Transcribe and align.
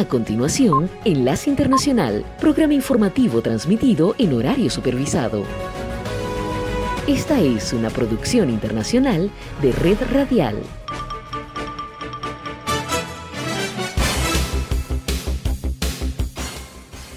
A 0.00 0.06
continuación, 0.06 0.88
Enlace 1.04 1.50
Internacional, 1.50 2.24
programa 2.40 2.72
informativo 2.72 3.42
transmitido 3.42 4.14
en 4.16 4.32
horario 4.32 4.70
supervisado. 4.70 5.44
Esta 7.06 7.38
es 7.38 7.74
una 7.74 7.90
producción 7.90 8.48
internacional 8.48 9.30
de 9.60 9.72
Red 9.72 9.98
Radial. 10.10 10.56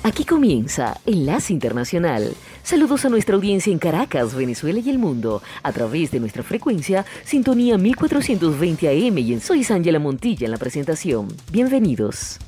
Aquí 0.04 0.26
comienza 0.26 1.00
Enlace 1.06 1.54
Internacional. 1.54 2.34
Saludos 2.64 3.06
a 3.06 3.10
nuestra 3.10 3.36
audiencia 3.36 3.72
en 3.72 3.80
Caracas, 3.80 4.36
Venezuela 4.36 4.82
y 4.84 4.90
el 4.90 5.00
mundo, 5.00 5.42
a 5.64 5.72
través 5.72 6.12
de 6.12 6.20
nuestra 6.20 6.44
frecuencia 6.44 7.06
Sintonía 7.24 7.78
1420 7.78 8.90
AM 8.90 9.18
y 9.20 9.32
en 9.32 9.40
Soy 9.40 9.66
Ángela 9.70 10.00
Montilla 10.00 10.44
en 10.44 10.52
la 10.52 10.58
presentación. 10.58 11.30
Bienvenidos. 11.50 12.40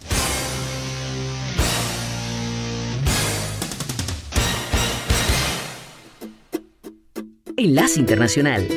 Enlace 7.58 8.00
Internacional. 8.00 8.68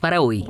Para 0.00 0.20
hoy. 0.20 0.44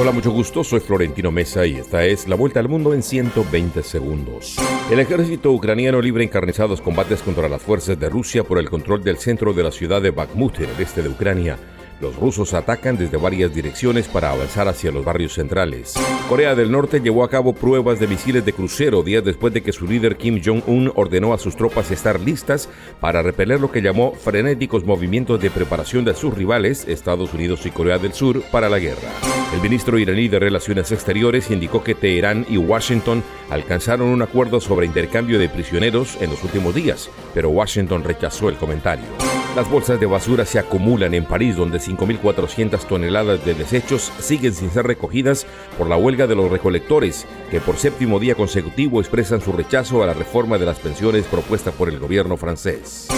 Hola, 0.00 0.12
mucho 0.12 0.30
gusto. 0.30 0.64
Soy 0.64 0.80
Florentino 0.80 1.30
Mesa 1.30 1.64
y 1.66 1.76
esta 1.76 2.04
es 2.04 2.26
la 2.26 2.34
vuelta 2.34 2.58
al 2.58 2.68
mundo 2.68 2.92
en 2.92 3.02
120 3.02 3.82
segundos. 3.82 4.56
El 4.90 4.98
ejército 4.98 5.52
ucraniano 5.52 6.00
libre 6.00 6.24
encarnizados 6.24 6.80
combates 6.80 7.22
contra 7.22 7.48
las 7.48 7.62
fuerzas 7.62 8.00
de 8.00 8.08
Rusia 8.08 8.42
por 8.42 8.58
el 8.58 8.68
control 8.68 9.04
del 9.04 9.18
centro 9.18 9.52
de 9.52 9.62
la 9.62 9.70
ciudad 9.70 10.02
de 10.02 10.10
Bakhmut, 10.10 10.58
en 10.58 10.70
el 10.70 10.80
este 10.80 11.02
de 11.02 11.08
Ucrania. 11.08 11.58
Los 12.00 12.16
rusos 12.16 12.54
atacan 12.54 12.96
desde 12.96 13.18
varias 13.18 13.54
direcciones 13.54 14.08
para 14.08 14.30
avanzar 14.30 14.68
hacia 14.68 14.90
los 14.90 15.04
barrios 15.04 15.34
centrales. 15.34 15.94
Corea 16.30 16.54
del 16.54 16.70
Norte 16.70 17.00
llevó 17.00 17.24
a 17.24 17.28
cabo 17.28 17.52
pruebas 17.52 18.00
de 18.00 18.06
misiles 18.06 18.44
de 18.44 18.54
crucero 18.54 19.02
días 19.02 19.22
después 19.22 19.52
de 19.52 19.62
que 19.62 19.72
su 19.72 19.86
líder 19.86 20.16
Kim 20.16 20.40
Jong-un 20.42 20.92
ordenó 20.94 21.34
a 21.34 21.38
sus 21.38 21.56
tropas 21.56 21.90
estar 21.90 22.18
listas 22.18 22.70
para 23.00 23.20
repeler 23.20 23.60
lo 23.60 23.70
que 23.70 23.82
llamó 23.82 24.12
frenéticos 24.14 24.84
movimientos 24.84 25.40
de 25.42 25.50
preparación 25.50 26.04
de 26.04 26.14
sus 26.14 26.32
rivales, 26.32 26.88
Estados 26.88 27.34
Unidos 27.34 27.66
y 27.66 27.70
Corea 27.70 27.98
del 27.98 28.14
Sur, 28.14 28.42
para 28.50 28.70
la 28.70 28.78
guerra. 28.78 29.10
El 29.52 29.60
ministro 29.60 29.98
iraní 29.98 30.28
de 30.28 30.38
Relaciones 30.38 30.92
Exteriores 30.92 31.50
indicó 31.50 31.84
que 31.84 31.94
Teherán 31.94 32.46
y 32.48 32.56
Washington 32.56 33.22
alcanzaron 33.50 34.08
un 34.08 34.22
acuerdo 34.22 34.60
sobre 34.60 34.86
intercambio 34.86 35.38
de 35.38 35.48
prisioneros 35.48 36.16
en 36.22 36.30
los 36.30 36.42
últimos 36.44 36.74
días, 36.74 37.10
pero 37.34 37.50
Washington 37.50 38.04
rechazó 38.04 38.48
el 38.48 38.56
comentario. 38.56 39.39
Las 39.56 39.68
bolsas 39.68 39.98
de 39.98 40.06
basura 40.06 40.44
se 40.44 40.60
acumulan 40.60 41.12
en 41.12 41.24
París, 41.24 41.56
donde 41.56 41.78
5.400 41.78 42.86
toneladas 42.86 43.44
de 43.44 43.54
desechos 43.54 44.12
siguen 44.20 44.54
sin 44.54 44.70
ser 44.70 44.86
recogidas 44.86 45.44
por 45.76 45.88
la 45.88 45.96
huelga 45.96 46.28
de 46.28 46.36
los 46.36 46.50
recolectores, 46.50 47.26
que 47.50 47.60
por 47.60 47.76
séptimo 47.76 48.20
día 48.20 48.36
consecutivo 48.36 49.00
expresan 49.00 49.40
su 49.40 49.50
rechazo 49.50 50.04
a 50.04 50.06
la 50.06 50.14
reforma 50.14 50.56
de 50.56 50.66
las 50.66 50.78
pensiones 50.78 51.26
propuesta 51.26 51.72
por 51.72 51.88
el 51.88 51.98
gobierno 51.98 52.36
francés. 52.36 53.08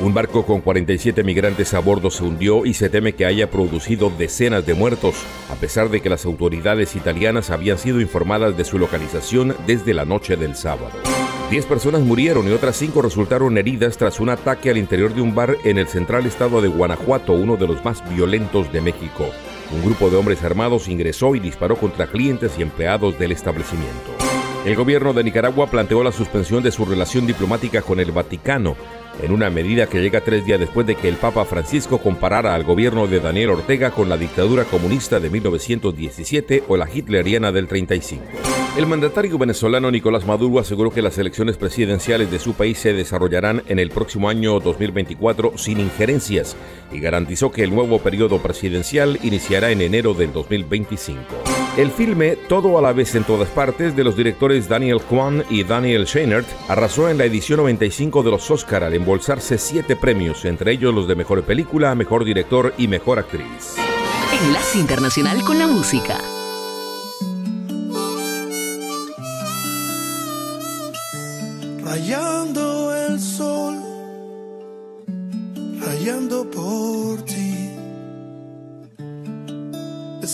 Un 0.00 0.14
barco 0.14 0.46
con 0.46 0.62
47 0.62 1.22
migrantes 1.24 1.74
a 1.74 1.80
bordo 1.80 2.10
se 2.10 2.24
hundió 2.24 2.64
y 2.64 2.72
se 2.72 2.88
teme 2.88 3.14
que 3.14 3.26
haya 3.26 3.50
producido 3.50 4.10
decenas 4.10 4.64
de 4.64 4.72
muertos, 4.72 5.14
a 5.50 5.56
pesar 5.56 5.90
de 5.90 6.00
que 6.00 6.08
las 6.08 6.24
autoridades 6.24 6.96
italianas 6.96 7.50
habían 7.50 7.76
sido 7.76 8.00
informadas 8.00 8.56
de 8.56 8.64
su 8.64 8.78
localización 8.78 9.54
desde 9.66 9.92
la 9.92 10.06
noche 10.06 10.38
del 10.38 10.56
sábado. 10.56 10.90
Diez 11.50 11.66
personas 11.66 12.00
murieron 12.00 12.48
y 12.48 12.52
otras 12.52 12.76
cinco 12.76 13.02
resultaron 13.02 13.58
heridas 13.58 13.98
tras 13.98 14.20
un 14.20 14.30
ataque 14.30 14.70
al 14.70 14.78
interior 14.78 15.14
de 15.14 15.20
un 15.20 15.34
bar 15.34 15.56
en 15.64 15.78
el 15.78 15.86
central 15.86 16.24
estado 16.26 16.62
de 16.62 16.68
Guanajuato, 16.68 17.34
uno 17.34 17.56
de 17.56 17.66
los 17.66 17.84
más 17.84 18.02
violentos 18.14 18.72
de 18.72 18.80
México. 18.80 19.26
Un 19.70 19.84
grupo 19.84 20.08
de 20.08 20.16
hombres 20.16 20.42
armados 20.42 20.88
ingresó 20.88 21.34
y 21.34 21.40
disparó 21.40 21.76
contra 21.76 22.06
clientes 22.06 22.52
y 22.58 22.62
empleados 22.62 23.18
del 23.18 23.32
establecimiento. 23.32 24.12
El 24.64 24.76
gobierno 24.76 25.12
de 25.12 25.24
Nicaragua 25.24 25.70
planteó 25.70 26.04
la 26.04 26.12
suspensión 26.12 26.62
de 26.62 26.70
su 26.70 26.84
relación 26.84 27.26
diplomática 27.26 27.82
con 27.82 28.00
el 28.00 28.12
Vaticano, 28.12 28.76
en 29.20 29.32
una 29.32 29.50
medida 29.50 29.86
que 29.86 30.00
llega 30.00 30.20
tres 30.20 30.46
días 30.46 30.60
después 30.60 30.86
de 30.86 30.94
que 30.94 31.08
el 31.08 31.16
Papa 31.16 31.44
Francisco 31.44 31.98
comparara 31.98 32.54
al 32.54 32.64
gobierno 32.64 33.06
de 33.06 33.20
Daniel 33.20 33.50
Ortega 33.50 33.90
con 33.90 34.08
la 34.08 34.16
dictadura 34.16 34.64
comunista 34.64 35.20
de 35.20 35.30
1917 35.30 36.64
o 36.68 36.76
la 36.76 36.88
hitleriana 36.88 37.50
del 37.52 37.66
35. 37.66 38.22
El 38.74 38.86
mandatario 38.86 39.36
venezolano 39.36 39.90
Nicolás 39.90 40.24
Maduro 40.24 40.58
aseguró 40.58 40.90
que 40.90 41.02
las 41.02 41.18
elecciones 41.18 41.58
presidenciales 41.58 42.30
de 42.30 42.38
su 42.38 42.54
país 42.54 42.78
se 42.78 42.94
desarrollarán 42.94 43.62
en 43.66 43.78
el 43.78 43.90
próximo 43.90 44.30
año 44.30 44.58
2024 44.60 45.58
sin 45.58 45.78
injerencias 45.78 46.56
y 46.90 46.98
garantizó 46.98 47.52
que 47.52 47.64
el 47.64 47.74
nuevo 47.74 47.98
periodo 47.98 48.40
presidencial 48.40 49.18
iniciará 49.22 49.72
en 49.72 49.82
enero 49.82 50.14
del 50.14 50.32
2025. 50.32 51.20
El 51.76 51.90
filme 51.90 52.36
Todo 52.48 52.78
a 52.78 52.82
la 52.82 52.94
vez 52.94 53.14
en 53.14 53.24
todas 53.24 53.50
partes 53.50 53.94
de 53.94 54.04
los 54.04 54.16
directores 54.16 54.70
Daniel 54.70 55.02
Kwan 55.02 55.44
y 55.50 55.64
Daniel 55.64 56.06
Scheinert 56.06 56.48
arrasó 56.68 57.10
en 57.10 57.18
la 57.18 57.26
edición 57.26 57.58
95 57.58 58.22
de 58.22 58.30
los 58.30 58.50
Oscar 58.50 58.84
al 58.84 58.94
embolsarse 58.94 59.58
siete 59.58 59.96
premios, 59.96 60.46
entre 60.46 60.72
ellos 60.72 60.94
los 60.94 61.06
de 61.06 61.14
Mejor 61.14 61.42
Película, 61.42 61.94
Mejor 61.94 62.24
Director 62.24 62.72
y 62.78 62.88
Mejor 62.88 63.18
Actriz. 63.18 63.76
Enlace 64.42 64.78
Internacional 64.78 65.42
con 65.42 65.58
la 65.58 65.66
Música. 65.66 66.18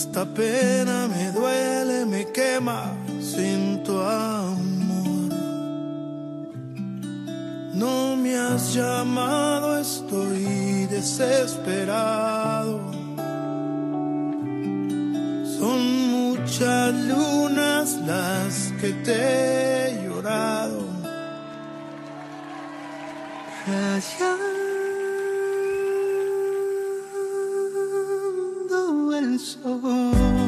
Esta 0.01 0.23
pena 0.23 1.09
me 1.09 1.29
duele, 1.33 2.05
me 2.05 2.23
quema 2.31 2.95
sin 3.19 3.83
tu 3.83 3.99
amor. 3.99 5.33
No 7.73 8.15
me 8.15 8.37
has 8.37 8.73
llamado, 8.73 9.77
estoy 9.77 10.87
desesperado. 10.89 12.79
Son 15.59 15.79
muchas 16.15 16.93
lunas 16.93 17.97
las 18.07 18.71
que 18.79 18.93
te 19.03 19.17
he 19.17 20.03
llorado. 20.05 20.79
Rayando 23.67 24.88
el 29.39 30.38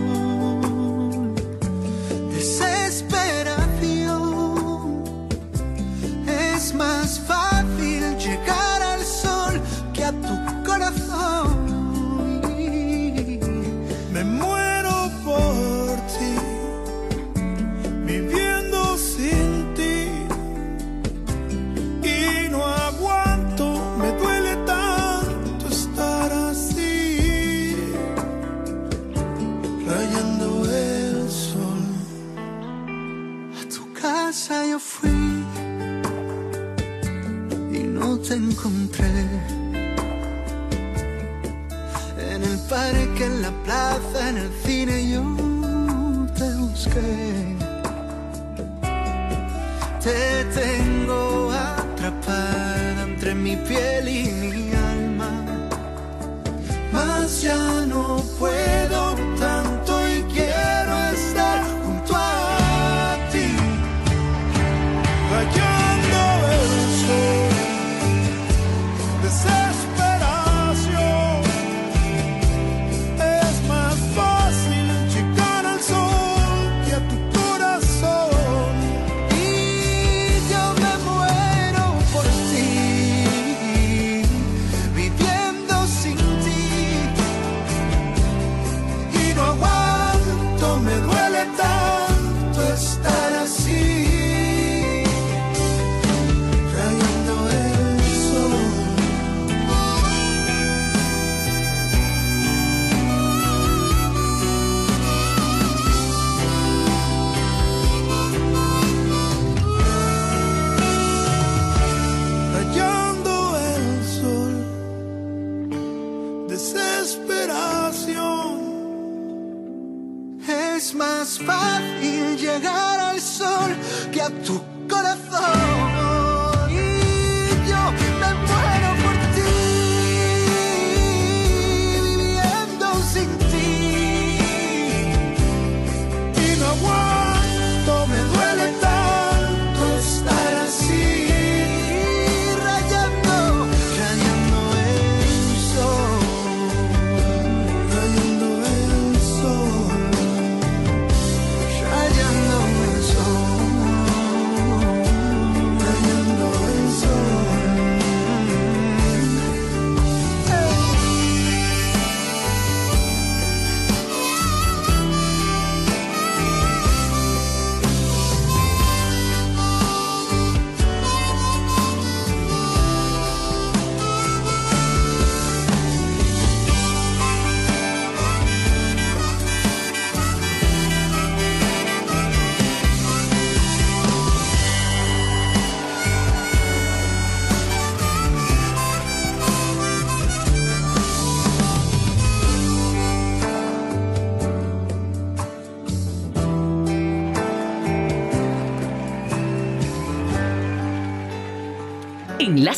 Es 120.83 120.95
más 120.95 121.37
fácil 121.37 122.37
llegar 122.37 122.99
al 122.99 123.21
sol 123.21 123.71
que 124.11 124.19
a 124.19 124.29
tu 124.31 124.59
corazón. 124.89 126.20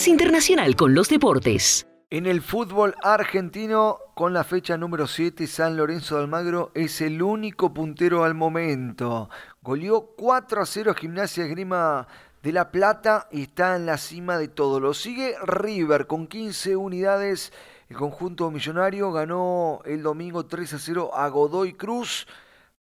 Internacional 0.07 0.75
con 0.75 0.93
los 0.93 1.09
Deportes. 1.09 1.87
En 2.09 2.25
el 2.25 2.41
fútbol 2.41 2.95
argentino, 3.01 3.97
con 4.15 4.33
la 4.33 4.43
fecha 4.43 4.77
número 4.77 5.07
7, 5.07 5.47
San 5.47 5.77
Lorenzo 5.77 6.15
de 6.15 6.23
Almagro 6.23 6.71
es 6.73 7.01
el 7.01 7.21
único 7.21 7.73
puntero 7.73 8.23
al 8.23 8.33
momento. 8.33 9.29
Goleó 9.61 10.13
4 10.15 10.61
a 10.61 10.65
0 10.65 10.91
a 10.91 10.93
Gimnasia 10.93 11.45
Grima 11.47 12.07
de 12.41 12.51
La 12.51 12.71
Plata 12.71 13.27
y 13.31 13.43
está 13.43 13.75
en 13.75 13.85
la 13.85 13.97
cima 13.97 14.37
de 14.37 14.47
todo. 14.47 14.79
Lo 14.79 14.93
sigue 14.93 15.35
River 15.43 16.07
con 16.07 16.27
15 16.27 16.75
unidades. 16.75 17.53
El 17.89 17.97
conjunto 17.97 18.51
millonario 18.51 19.11
ganó 19.11 19.81
el 19.85 20.03
domingo 20.03 20.45
3 20.45 20.73
a 20.73 20.79
0 20.79 21.11
a 21.13 21.27
Godoy 21.29 21.73
Cruz 21.73 22.27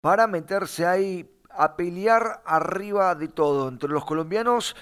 para 0.00 0.26
meterse 0.26 0.86
ahí 0.86 1.30
a 1.50 1.76
pelear 1.76 2.42
arriba 2.46 3.14
de 3.14 3.28
todo. 3.28 3.68
Entre 3.68 3.90
los 3.90 4.04
colombianos 4.04 4.74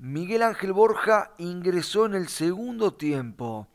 Miguel 0.00 0.42
Ángel 0.42 0.72
Borja 0.72 1.32
ingresó 1.38 2.06
en 2.06 2.14
el 2.14 2.28
segundo 2.28 2.94
tiempo. 2.94 3.66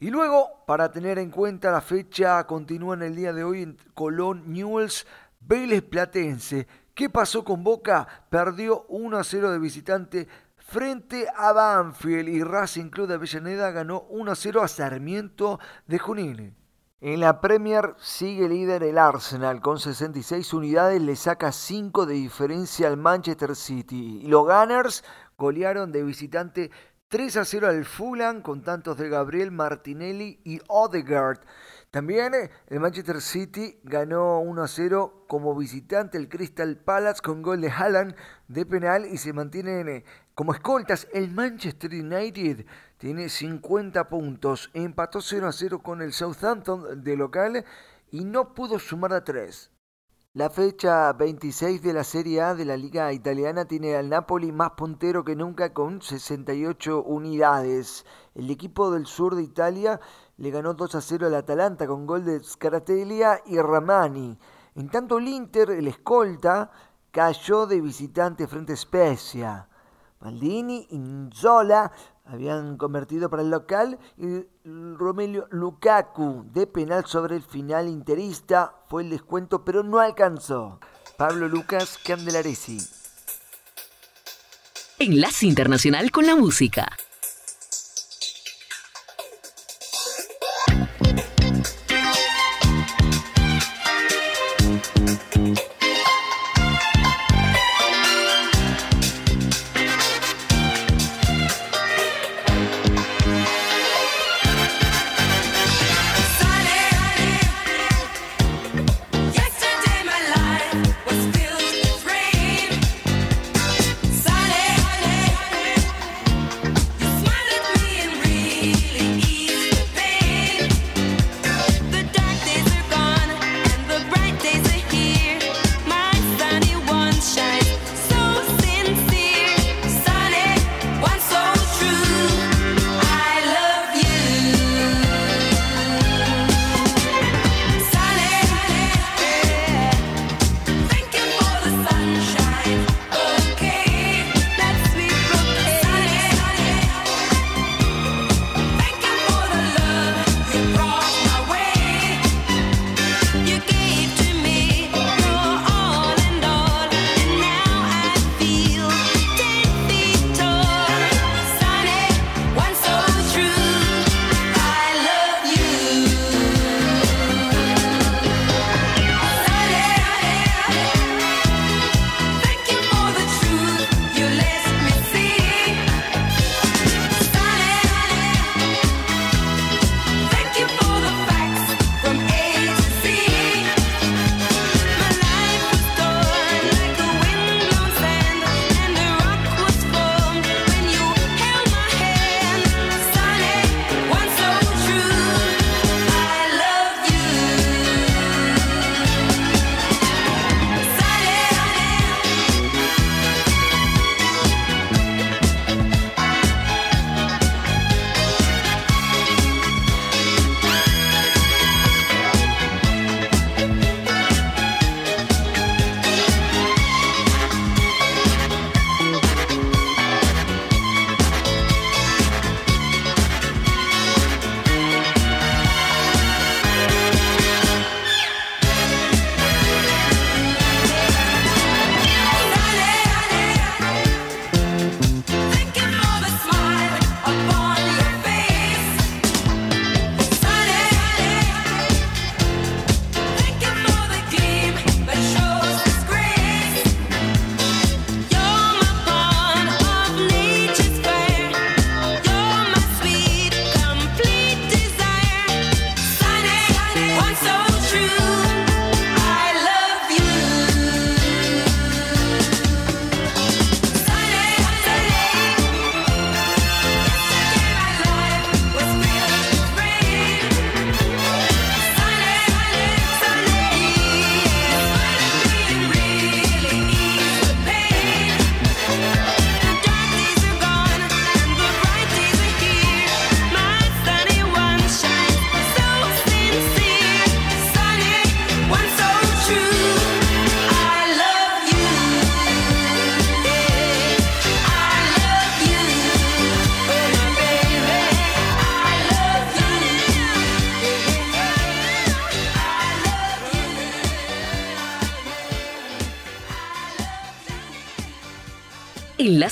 Y 0.00 0.08
luego, 0.08 0.64
para 0.66 0.90
tener 0.90 1.18
en 1.18 1.30
cuenta 1.30 1.70
la 1.70 1.82
fecha, 1.82 2.46
continúa 2.46 2.94
en 2.94 3.02
el 3.02 3.14
día 3.14 3.34
de 3.34 3.44
hoy 3.44 3.62
en 3.62 3.76
Colón 3.92 4.44
Newells, 4.52 5.06
Vélez 5.40 5.82
Platense. 5.82 6.66
¿Qué 6.94 7.10
pasó 7.10 7.44
con 7.44 7.62
Boca? 7.62 8.06
Perdió 8.30 8.86
1 8.88 9.18
a 9.18 9.24
0 9.24 9.52
de 9.52 9.58
visitante 9.58 10.28
frente 10.56 11.26
a 11.36 11.52
Banfield 11.52 12.30
y 12.30 12.42
Racing 12.42 12.88
Club 12.88 13.08
de 13.08 13.14
Avellaneda 13.14 13.70
ganó 13.70 14.06
1 14.08 14.32
a 14.32 14.34
0 14.34 14.62
a 14.62 14.68
Sarmiento 14.68 15.60
de 15.86 15.98
Junín. 15.98 16.56
En 17.02 17.20
la 17.20 17.42
Premier 17.42 17.94
sigue 17.98 18.48
líder 18.48 18.82
el 18.82 18.96
Arsenal 18.96 19.60
con 19.60 19.78
66 19.78 20.54
unidades, 20.54 21.02
le 21.02 21.14
saca 21.14 21.52
5 21.52 22.06
de 22.06 22.14
diferencia 22.14 22.88
al 22.88 22.96
Manchester 22.96 23.54
City. 23.54 24.20
Y 24.22 24.28
los 24.28 24.46
Gunners 24.46 25.04
golearon 25.38 25.92
de 25.92 26.02
visitante 26.02 26.70
3 27.08 27.36
a 27.36 27.44
0 27.44 27.68
al 27.68 27.84
Fulham 27.84 28.42
con 28.42 28.62
tantos 28.62 28.96
de 28.96 29.08
Gabriel 29.08 29.52
Martinelli 29.52 30.40
y 30.44 30.60
Odegaard. 30.66 31.40
También 31.90 32.34
eh, 32.34 32.50
el 32.66 32.80
Manchester 32.80 33.20
City 33.20 33.78
ganó 33.84 34.40
1 34.40 34.62
a 34.62 34.66
0 34.66 35.26
como 35.28 35.54
visitante 35.54 36.18
el 36.18 36.28
Crystal 36.28 36.76
Palace 36.76 37.20
con 37.22 37.42
gol 37.42 37.60
de 37.60 37.70
Haaland 37.70 38.16
de 38.48 38.66
penal 38.66 39.06
y 39.06 39.18
se 39.18 39.32
mantienen 39.32 39.88
eh, 39.88 40.04
como 40.34 40.52
escoltas. 40.52 41.06
El 41.12 41.30
Manchester 41.30 41.92
United 41.92 42.66
tiene 42.96 43.28
50 43.28 44.08
puntos, 44.08 44.70
empató 44.74 45.20
0 45.20 45.46
a 45.46 45.52
0 45.52 45.80
con 45.82 46.02
el 46.02 46.12
Southampton 46.12 47.04
de 47.04 47.16
local 47.16 47.64
y 48.10 48.24
no 48.24 48.52
pudo 48.52 48.78
sumar 48.78 49.12
a 49.12 49.22
3. 49.22 49.70
La 50.36 50.50
fecha 50.50 51.14
26 51.14 51.80
de 51.80 51.94
la 51.94 52.04
Serie 52.04 52.42
A 52.42 52.54
de 52.54 52.66
la 52.66 52.76
Liga 52.76 53.10
Italiana 53.10 53.64
tiene 53.64 53.96
al 53.96 54.10
Napoli 54.10 54.52
más 54.52 54.72
puntero 54.72 55.24
que 55.24 55.34
nunca 55.34 55.72
con 55.72 56.02
68 56.02 57.04
unidades. 57.04 58.04
El 58.34 58.50
equipo 58.50 58.90
del 58.90 59.06
sur 59.06 59.34
de 59.34 59.42
Italia 59.42 59.98
le 60.36 60.50
ganó 60.50 60.74
2 60.74 60.94
a 60.94 61.00
0 61.00 61.28
al 61.28 61.36
Atalanta 61.36 61.86
con 61.86 62.06
gol 62.06 62.26
de 62.26 62.44
Scaratellia 62.44 63.40
y 63.46 63.58
Ramani. 63.58 64.38
En 64.74 64.90
tanto 64.90 65.16
el 65.16 65.28
Inter, 65.28 65.70
el 65.70 65.88
escolta, 65.88 66.70
cayó 67.10 67.66
de 67.66 67.80
visitante 67.80 68.46
frente 68.46 68.74
a 68.74 68.76
Spezia. 68.76 69.68
Maldini 70.20 70.86
y 70.90 71.34
Zola 71.34 71.90
habían 72.26 72.76
convertido 72.76 73.30
para 73.30 73.40
el 73.40 73.48
local 73.48 73.98
y 74.18 74.44
Romelio 74.68 75.46
Lukaku 75.52 76.44
de 76.52 76.66
penal 76.66 77.06
sobre 77.06 77.36
el 77.36 77.42
final 77.42 77.86
interista 77.88 78.74
fue 78.88 79.04
el 79.04 79.10
descuento 79.10 79.64
pero 79.64 79.84
no 79.84 80.00
alcanzó. 80.00 80.80
Pablo 81.16 81.46
Lucas 81.46 82.00
Candelaresi. 82.04 82.78
Enlace 84.98 85.46
Internacional 85.46 86.10
con 86.10 86.26
la 86.26 86.34
Música. 86.34 86.88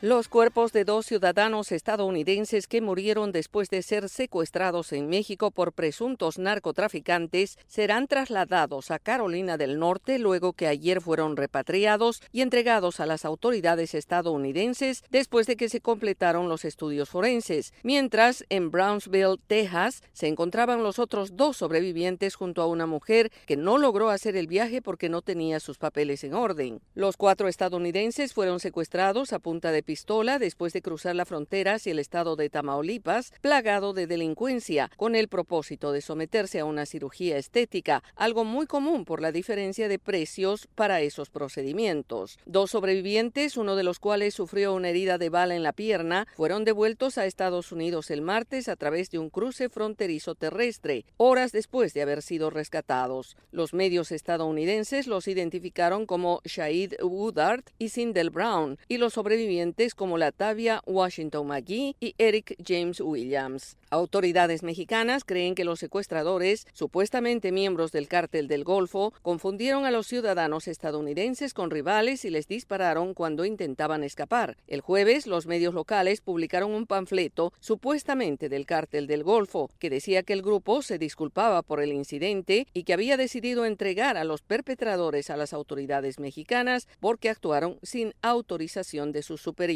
Los 0.00 0.28
cuerpos 0.28 0.72
de 0.72 0.84
dos 0.84 1.06
ciudadanos 1.06 1.72
estadounidenses 1.72 2.68
que 2.68 2.80
murieron 2.80 3.32
después 3.32 3.68
de 3.68 3.82
ser 3.82 4.08
secuestrados 4.08 4.92
en 4.92 5.08
México 5.08 5.50
por 5.50 5.72
presuntos 5.72 6.38
narcotraficantes 6.38 7.58
serán 7.66 8.06
trasladados 8.06 8.92
a 8.92 9.00
Carolina 9.00 9.56
del 9.56 9.80
Norte 9.80 10.20
luego 10.20 10.52
que 10.52 10.68
ayer 10.68 11.00
fueron 11.00 11.36
repatriados 11.36 12.22
y 12.30 12.42
entregados 12.42 13.00
a 13.00 13.06
las 13.06 13.24
autoridades 13.24 13.92
estadounidenses 13.92 15.02
después 15.10 15.48
de 15.48 15.56
que 15.56 15.68
se 15.68 15.80
completaron 15.80 16.48
los 16.48 16.64
estudios 16.64 17.08
forenses. 17.08 17.74
Mientras, 17.82 18.44
en 18.50 18.70
Brownsville, 18.70 19.40
Texas, 19.48 20.04
se 20.12 20.28
encontraban 20.28 20.84
los 20.84 21.00
otros 21.00 21.36
dos 21.36 21.56
sobrevivientes 21.56 22.36
junto 22.36 22.62
a 22.62 22.68
una 22.68 22.86
mujer 22.86 23.32
que 23.46 23.56
no 23.56 23.78
logró 23.78 24.10
hacer 24.10 24.36
el 24.36 24.46
viaje 24.46 24.80
porque 24.80 25.08
no 25.08 25.22
tenía 25.22 25.58
sus 25.58 25.76
papeles 25.76 26.22
en 26.22 26.34
orden. 26.34 26.80
Los 26.94 27.16
cuatro 27.16 27.48
estadounidenses 27.48 28.32
fueron 28.32 28.60
secuestrados 28.60 29.32
a 29.32 29.40
punta 29.40 29.72
de 29.72 29.87
pistola 29.88 30.38
después 30.38 30.74
de 30.74 30.82
cruzar 30.82 31.16
la 31.16 31.24
frontera 31.24 31.72
hacia 31.72 31.92
el 31.92 31.98
estado 31.98 32.36
de 32.36 32.50
Tamaulipas, 32.50 33.32
plagado 33.40 33.94
de 33.94 34.06
delincuencia, 34.06 34.90
con 34.98 35.14
el 35.14 35.28
propósito 35.28 35.92
de 35.92 36.02
someterse 36.02 36.60
a 36.60 36.66
una 36.66 36.84
cirugía 36.84 37.38
estética, 37.38 38.02
algo 38.14 38.44
muy 38.44 38.66
común 38.66 39.06
por 39.06 39.22
la 39.22 39.32
diferencia 39.32 39.88
de 39.88 39.98
precios 39.98 40.68
para 40.74 41.00
esos 41.00 41.30
procedimientos. 41.30 42.38
Dos 42.44 42.72
sobrevivientes, 42.72 43.56
uno 43.56 43.76
de 43.76 43.82
los 43.82 43.98
cuales 43.98 44.34
sufrió 44.34 44.74
una 44.74 44.90
herida 44.90 45.16
de 45.16 45.30
bala 45.30 45.56
en 45.56 45.62
la 45.62 45.72
pierna, 45.72 46.28
fueron 46.36 46.66
devueltos 46.66 47.16
a 47.16 47.24
Estados 47.24 47.72
Unidos 47.72 48.10
el 48.10 48.20
martes 48.20 48.68
a 48.68 48.76
través 48.76 49.08
de 49.08 49.18
un 49.18 49.30
cruce 49.30 49.70
fronterizo 49.70 50.34
terrestre, 50.34 51.06
horas 51.16 51.50
después 51.50 51.94
de 51.94 52.02
haber 52.02 52.20
sido 52.20 52.50
rescatados. 52.50 53.38
Los 53.52 53.72
medios 53.72 54.12
estadounidenses 54.12 55.06
los 55.06 55.28
identificaron 55.28 56.04
como 56.04 56.42
Shahid 56.44 56.92
Woodard 57.00 57.64
y 57.78 57.88
Sindel 57.88 58.28
Brown, 58.28 58.78
y 58.86 58.98
los 58.98 59.14
sobrevivientes 59.14 59.77
como 59.94 60.18
Latavia 60.18 60.82
Washington 60.86 61.46
McGee 61.46 61.94
y 62.00 62.14
Eric 62.18 62.56
James 62.66 63.00
Williams. 63.00 63.76
Autoridades 63.90 64.64
mexicanas 64.64 65.22
creen 65.24 65.54
que 65.54 65.64
los 65.64 65.78
secuestradores, 65.78 66.66
supuestamente 66.72 67.52
miembros 67.52 67.92
del 67.92 68.08
cártel 68.08 68.48
del 68.48 68.64
Golfo, 68.64 69.14
confundieron 69.22 69.86
a 69.86 69.92
los 69.92 70.08
ciudadanos 70.08 70.66
estadounidenses 70.66 71.54
con 71.54 71.70
rivales 71.70 72.24
y 72.24 72.30
les 72.30 72.48
dispararon 72.48 73.14
cuando 73.14 73.44
intentaban 73.44 74.02
escapar. 74.02 74.56
El 74.66 74.80
jueves, 74.80 75.28
los 75.28 75.46
medios 75.46 75.74
locales 75.74 76.20
publicaron 76.22 76.72
un 76.72 76.86
panfleto 76.86 77.52
supuestamente 77.60 78.48
del 78.48 78.66
cártel 78.66 79.06
del 79.06 79.22
Golfo 79.22 79.70
que 79.78 79.90
decía 79.90 80.24
que 80.24 80.32
el 80.32 80.42
grupo 80.42 80.82
se 80.82 80.98
disculpaba 80.98 81.62
por 81.62 81.80
el 81.80 81.92
incidente 81.92 82.66
y 82.74 82.82
que 82.82 82.94
había 82.94 83.16
decidido 83.16 83.64
entregar 83.64 84.16
a 84.16 84.24
los 84.24 84.42
perpetradores 84.42 85.30
a 85.30 85.36
las 85.36 85.52
autoridades 85.52 86.18
mexicanas 86.18 86.88
porque 86.98 87.30
actuaron 87.30 87.78
sin 87.84 88.12
autorización 88.22 89.12
de 89.12 89.22
sus 89.22 89.40
superiores. 89.40 89.67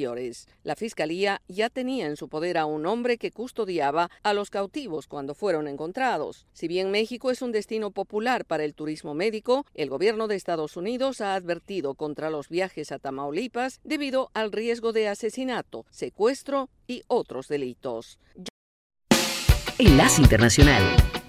La 0.62 0.74
fiscalía 0.74 1.42
ya 1.48 1.68
tenía 1.68 2.06
en 2.06 2.16
su 2.16 2.28
poder 2.28 2.56
a 2.56 2.64
un 2.64 2.86
hombre 2.86 3.18
que 3.18 3.30
custodiaba 3.30 4.10
a 4.22 4.32
los 4.32 4.48
cautivos 4.48 5.06
cuando 5.06 5.34
fueron 5.34 5.68
encontrados. 5.68 6.46
Si 6.54 6.66
bien 6.66 6.90
México 6.90 7.30
es 7.30 7.42
un 7.42 7.52
destino 7.52 7.90
popular 7.90 8.44
para 8.46 8.64
el 8.64 8.74
turismo 8.74 9.14
médico, 9.14 9.66
el 9.74 9.90
gobierno 9.90 10.28
de 10.28 10.36
Estados 10.36 10.76
Unidos 10.76 11.20
ha 11.20 11.34
advertido 11.34 11.94
contra 11.94 12.30
los 12.30 12.48
viajes 12.48 12.90
a 12.90 12.98
Tamaulipas 12.98 13.80
debido 13.84 14.30
al 14.32 14.50
riesgo 14.50 14.92
de 14.92 15.08
asesinato, 15.08 15.84
secuestro 15.90 16.70
y 16.86 17.02
otros 17.06 17.48
delitos. 17.48 18.18
Enlace 19.78 20.22
Internacional. 20.22 21.21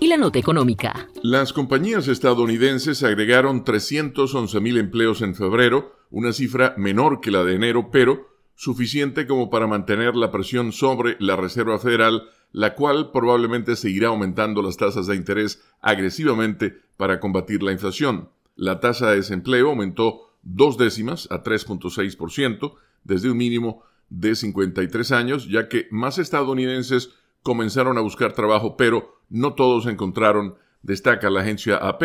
Y 0.00 0.08
la 0.08 0.16
Nota 0.16 0.40
Económica. 0.40 1.08
Las 1.22 1.52
compañías 1.52 2.08
estadounidenses 2.08 3.04
agregaron 3.04 3.62
311 3.62 4.58
mil 4.58 4.78
empleos 4.78 5.22
en 5.22 5.36
febrero, 5.36 5.94
una 6.10 6.32
cifra 6.32 6.74
menor 6.76 7.20
que 7.20 7.30
la 7.30 7.44
de 7.44 7.54
enero, 7.54 7.88
pero 7.92 8.26
suficiente 8.56 9.28
como 9.28 9.50
para 9.50 9.68
mantener 9.68 10.16
la 10.16 10.32
presión 10.32 10.72
sobre 10.72 11.16
la 11.20 11.36
Reserva 11.36 11.78
Federal, 11.78 12.24
la 12.50 12.74
cual 12.74 13.12
probablemente 13.12 13.76
seguirá 13.76 14.08
aumentando 14.08 14.60
las 14.60 14.76
tasas 14.76 15.06
de 15.06 15.14
interés 15.14 15.62
agresivamente 15.80 16.76
para 16.96 17.20
combatir 17.20 17.62
la 17.62 17.70
inflación. 17.70 18.30
La 18.56 18.80
tasa 18.80 19.10
de 19.10 19.16
desempleo 19.18 19.68
aumentó 19.70 20.32
dos 20.42 20.78
décimas 20.78 21.28
a 21.30 21.44
3.6% 21.44 22.74
desde 23.04 23.30
un 23.30 23.36
mínimo 23.36 23.84
de 24.08 24.34
53 24.34 25.12
años, 25.12 25.48
ya 25.48 25.68
que 25.68 25.86
más 25.92 26.18
estadounidenses 26.18 27.10
comenzaron 27.44 27.98
a 27.98 28.00
buscar 28.00 28.32
trabajo, 28.32 28.76
pero 28.76 29.20
no 29.28 29.54
todos 29.54 29.86
encontraron, 29.86 30.56
destaca 30.82 31.30
la 31.30 31.42
agencia 31.42 31.76
AP. 31.76 32.02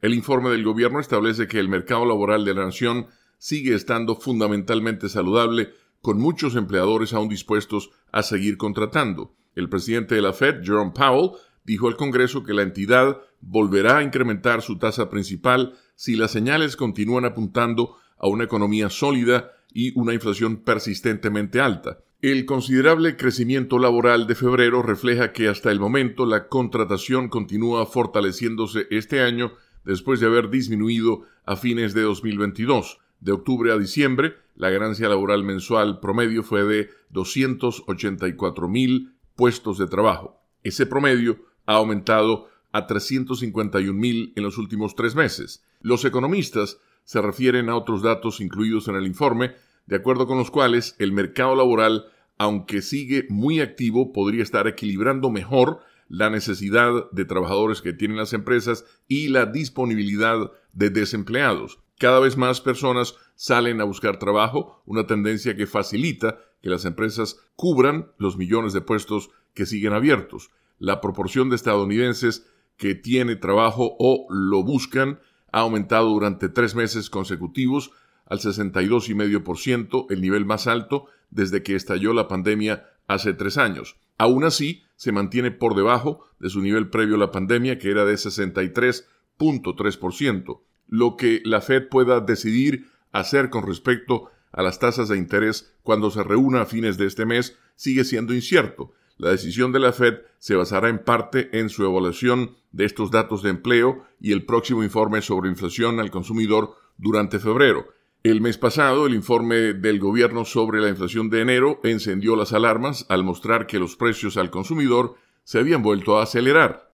El 0.00 0.14
informe 0.14 0.50
del 0.50 0.64
gobierno 0.64 0.98
establece 0.98 1.46
que 1.46 1.60
el 1.60 1.68
mercado 1.68 2.06
laboral 2.06 2.44
de 2.44 2.54
la 2.54 2.64
nación 2.64 3.06
sigue 3.36 3.74
estando 3.74 4.16
fundamentalmente 4.16 5.08
saludable, 5.08 5.70
con 6.00 6.18
muchos 6.18 6.56
empleadores 6.56 7.12
aún 7.12 7.28
dispuestos 7.28 7.90
a 8.12 8.22
seguir 8.22 8.56
contratando. 8.56 9.34
El 9.54 9.68
presidente 9.68 10.14
de 10.14 10.22
la 10.22 10.32
Fed, 10.32 10.62
Jerome 10.64 10.92
Powell, 10.92 11.32
dijo 11.64 11.88
al 11.88 11.96
Congreso 11.96 12.42
que 12.42 12.54
la 12.54 12.62
entidad 12.62 13.20
volverá 13.40 13.98
a 13.98 14.02
incrementar 14.02 14.62
su 14.62 14.78
tasa 14.78 15.10
principal 15.10 15.74
si 15.96 16.16
las 16.16 16.30
señales 16.30 16.76
continúan 16.76 17.26
apuntando 17.26 17.96
a 18.16 18.26
una 18.26 18.44
economía 18.44 18.88
sólida 18.88 19.52
y 19.70 19.98
una 19.98 20.14
inflación 20.14 20.58
persistentemente 20.58 21.60
alta. 21.60 21.98
El 22.20 22.46
considerable 22.46 23.16
crecimiento 23.16 23.78
laboral 23.78 24.26
de 24.26 24.34
febrero 24.34 24.82
refleja 24.82 25.32
que 25.32 25.48
hasta 25.48 25.70
el 25.70 25.78
momento 25.78 26.26
la 26.26 26.48
contratación 26.48 27.28
continúa 27.28 27.86
fortaleciéndose 27.86 28.88
este 28.90 29.20
año 29.20 29.52
después 29.84 30.18
de 30.18 30.26
haber 30.26 30.50
disminuido 30.50 31.22
a 31.46 31.54
fines 31.54 31.94
de 31.94 32.02
2022. 32.02 32.98
De 33.20 33.30
octubre 33.30 33.70
a 33.70 33.78
diciembre, 33.78 34.34
la 34.56 34.68
ganancia 34.68 35.08
laboral 35.08 35.44
mensual 35.44 36.00
promedio 36.00 36.42
fue 36.42 36.64
de 36.64 36.90
284 37.10 38.66
mil 38.66 39.12
puestos 39.36 39.78
de 39.78 39.86
trabajo. 39.86 40.42
Ese 40.64 40.86
promedio 40.86 41.38
ha 41.66 41.74
aumentado 41.74 42.48
a 42.72 42.88
351 42.88 43.92
mil 43.96 44.32
en 44.34 44.42
los 44.42 44.58
últimos 44.58 44.96
tres 44.96 45.14
meses. 45.14 45.62
Los 45.82 46.04
economistas 46.04 46.80
se 47.04 47.22
refieren 47.22 47.68
a 47.68 47.76
otros 47.76 48.02
datos 48.02 48.40
incluidos 48.40 48.88
en 48.88 48.96
el 48.96 49.06
informe, 49.06 49.54
de 49.88 49.96
acuerdo 49.96 50.26
con 50.26 50.36
los 50.36 50.50
cuales 50.50 50.94
el 50.98 51.12
mercado 51.12 51.56
laboral, 51.56 52.04
aunque 52.36 52.82
sigue 52.82 53.26
muy 53.30 53.60
activo, 53.60 54.12
podría 54.12 54.42
estar 54.42 54.68
equilibrando 54.68 55.30
mejor 55.30 55.80
la 56.10 56.28
necesidad 56.28 57.10
de 57.10 57.24
trabajadores 57.24 57.80
que 57.80 57.94
tienen 57.94 58.18
las 58.18 58.34
empresas 58.34 58.84
y 59.08 59.28
la 59.28 59.46
disponibilidad 59.46 60.52
de 60.74 60.90
desempleados. 60.90 61.78
Cada 61.98 62.20
vez 62.20 62.36
más 62.36 62.60
personas 62.60 63.14
salen 63.34 63.80
a 63.80 63.84
buscar 63.84 64.18
trabajo, 64.18 64.82
una 64.84 65.06
tendencia 65.06 65.56
que 65.56 65.66
facilita 65.66 66.38
que 66.60 66.68
las 66.68 66.84
empresas 66.84 67.40
cubran 67.56 68.12
los 68.18 68.36
millones 68.36 68.74
de 68.74 68.82
puestos 68.82 69.30
que 69.54 69.64
siguen 69.64 69.94
abiertos. 69.94 70.50
La 70.78 71.00
proporción 71.00 71.48
de 71.48 71.56
estadounidenses 71.56 72.46
que 72.76 72.94
tiene 72.94 73.36
trabajo 73.36 73.96
o 73.98 74.26
lo 74.28 74.62
buscan 74.62 75.18
ha 75.50 75.60
aumentado 75.60 76.10
durante 76.10 76.50
tres 76.50 76.74
meses 76.74 77.08
consecutivos 77.08 77.90
al 78.28 78.40
62,5%, 78.40 80.06
el 80.10 80.20
nivel 80.20 80.44
más 80.44 80.66
alto 80.66 81.06
desde 81.30 81.62
que 81.62 81.74
estalló 81.74 82.12
la 82.12 82.28
pandemia 82.28 82.86
hace 83.06 83.32
tres 83.34 83.56
años. 83.58 83.96
Aún 84.18 84.44
así, 84.44 84.84
se 84.96 85.12
mantiene 85.12 85.50
por 85.50 85.74
debajo 85.74 86.26
de 86.38 86.50
su 86.50 86.60
nivel 86.60 86.90
previo 86.90 87.14
a 87.16 87.18
la 87.18 87.32
pandemia, 87.32 87.78
que 87.78 87.90
era 87.90 88.04
de 88.04 88.14
63.3%. 88.14 90.60
Lo 90.88 91.16
que 91.16 91.40
la 91.44 91.60
Fed 91.60 91.88
pueda 91.88 92.20
decidir 92.20 92.86
hacer 93.12 93.50
con 93.50 93.66
respecto 93.66 94.30
a 94.52 94.62
las 94.62 94.78
tasas 94.78 95.08
de 95.08 95.18
interés 95.18 95.74
cuando 95.82 96.10
se 96.10 96.22
reúna 96.22 96.62
a 96.62 96.66
fines 96.66 96.96
de 96.98 97.06
este 97.06 97.26
mes 97.26 97.56
sigue 97.76 98.04
siendo 98.04 98.34
incierto. 98.34 98.92
La 99.18 99.30
decisión 99.30 99.72
de 99.72 99.80
la 99.80 99.92
Fed 99.92 100.20
se 100.38 100.54
basará 100.54 100.88
en 100.88 100.98
parte 100.98 101.58
en 101.58 101.68
su 101.68 101.84
evaluación 101.84 102.56
de 102.72 102.84
estos 102.84 103.10
datos 103.10 103.42
de 103.42 103.50
empleo 103.50 104.04
y 104.20 104.32
el 104.32 104.44
próximo 104.44 104.84
informe 104.84 105.22
sobre 105.22 105.50
inflación 105.50 106.00
al 106.00 106.10
consumidor 106.10 106.74
durante 106.96 107.38
febrero. 107.38 107.86
El 108.24 108.40
mes 108.40 108.58
pasado, 108.58 109.06
el 109.06 109.14
informe 109.14 109.74
del 109.74 110.00
gobierno 110.00 110.44
sobre 110.44 110.80
la 110.80 110.88
inflación 110.88 111.30
de 111.30 111.40
enero 111.40 111.80
encendió 111.84 112.34
las 112.34 112.52
alarmas 112.52 113.06
al 113.08 113.22
mostrar 113.22 113.68
que 113.68 113.78
los 113.78 113.94
precios 113.94 114.36
al 114.36 114.50
consumidor 114.50 115.14
se 115.44 115.60
habían 115.60 115.84
vuelto 115.84 116.18
a 116.18 116.24
acelerar. 116.24 116.92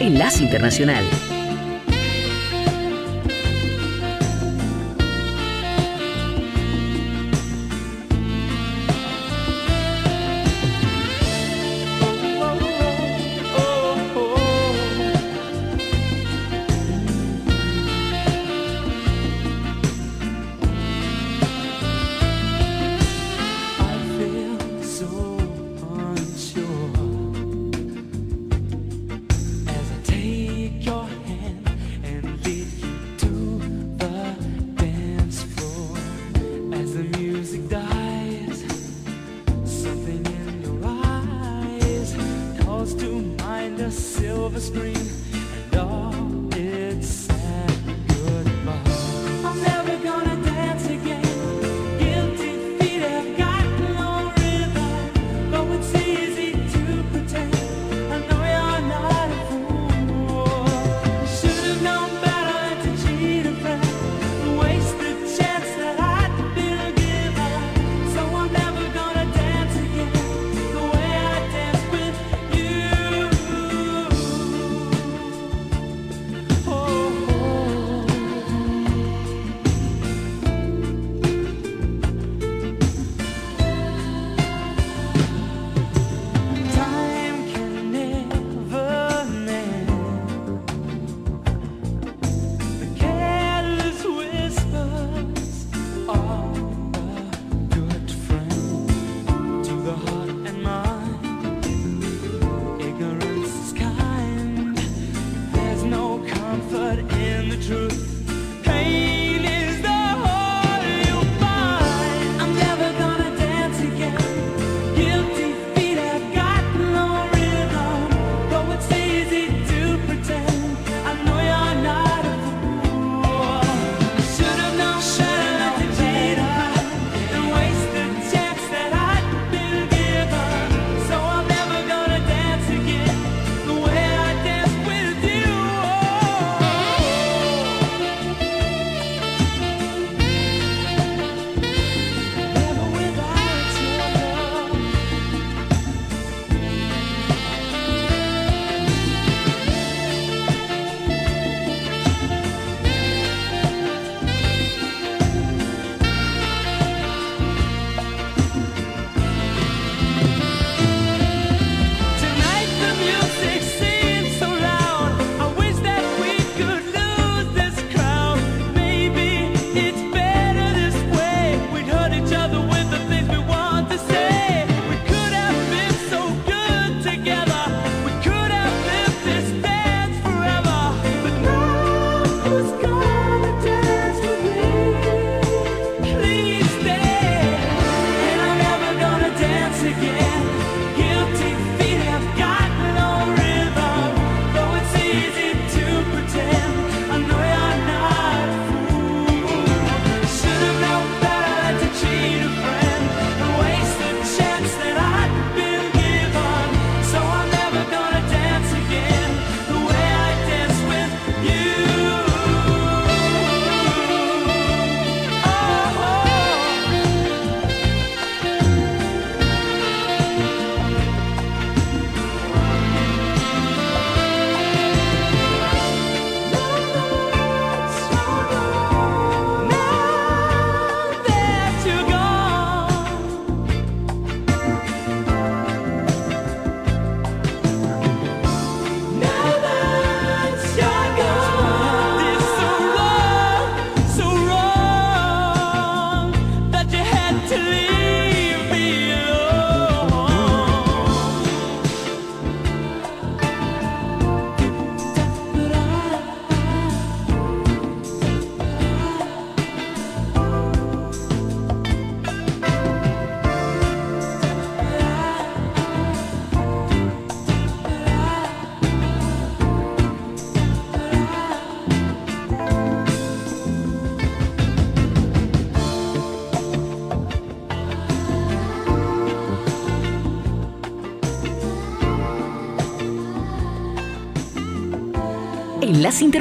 Enlace 0.00 0.42
Internacional. 0.42 1.04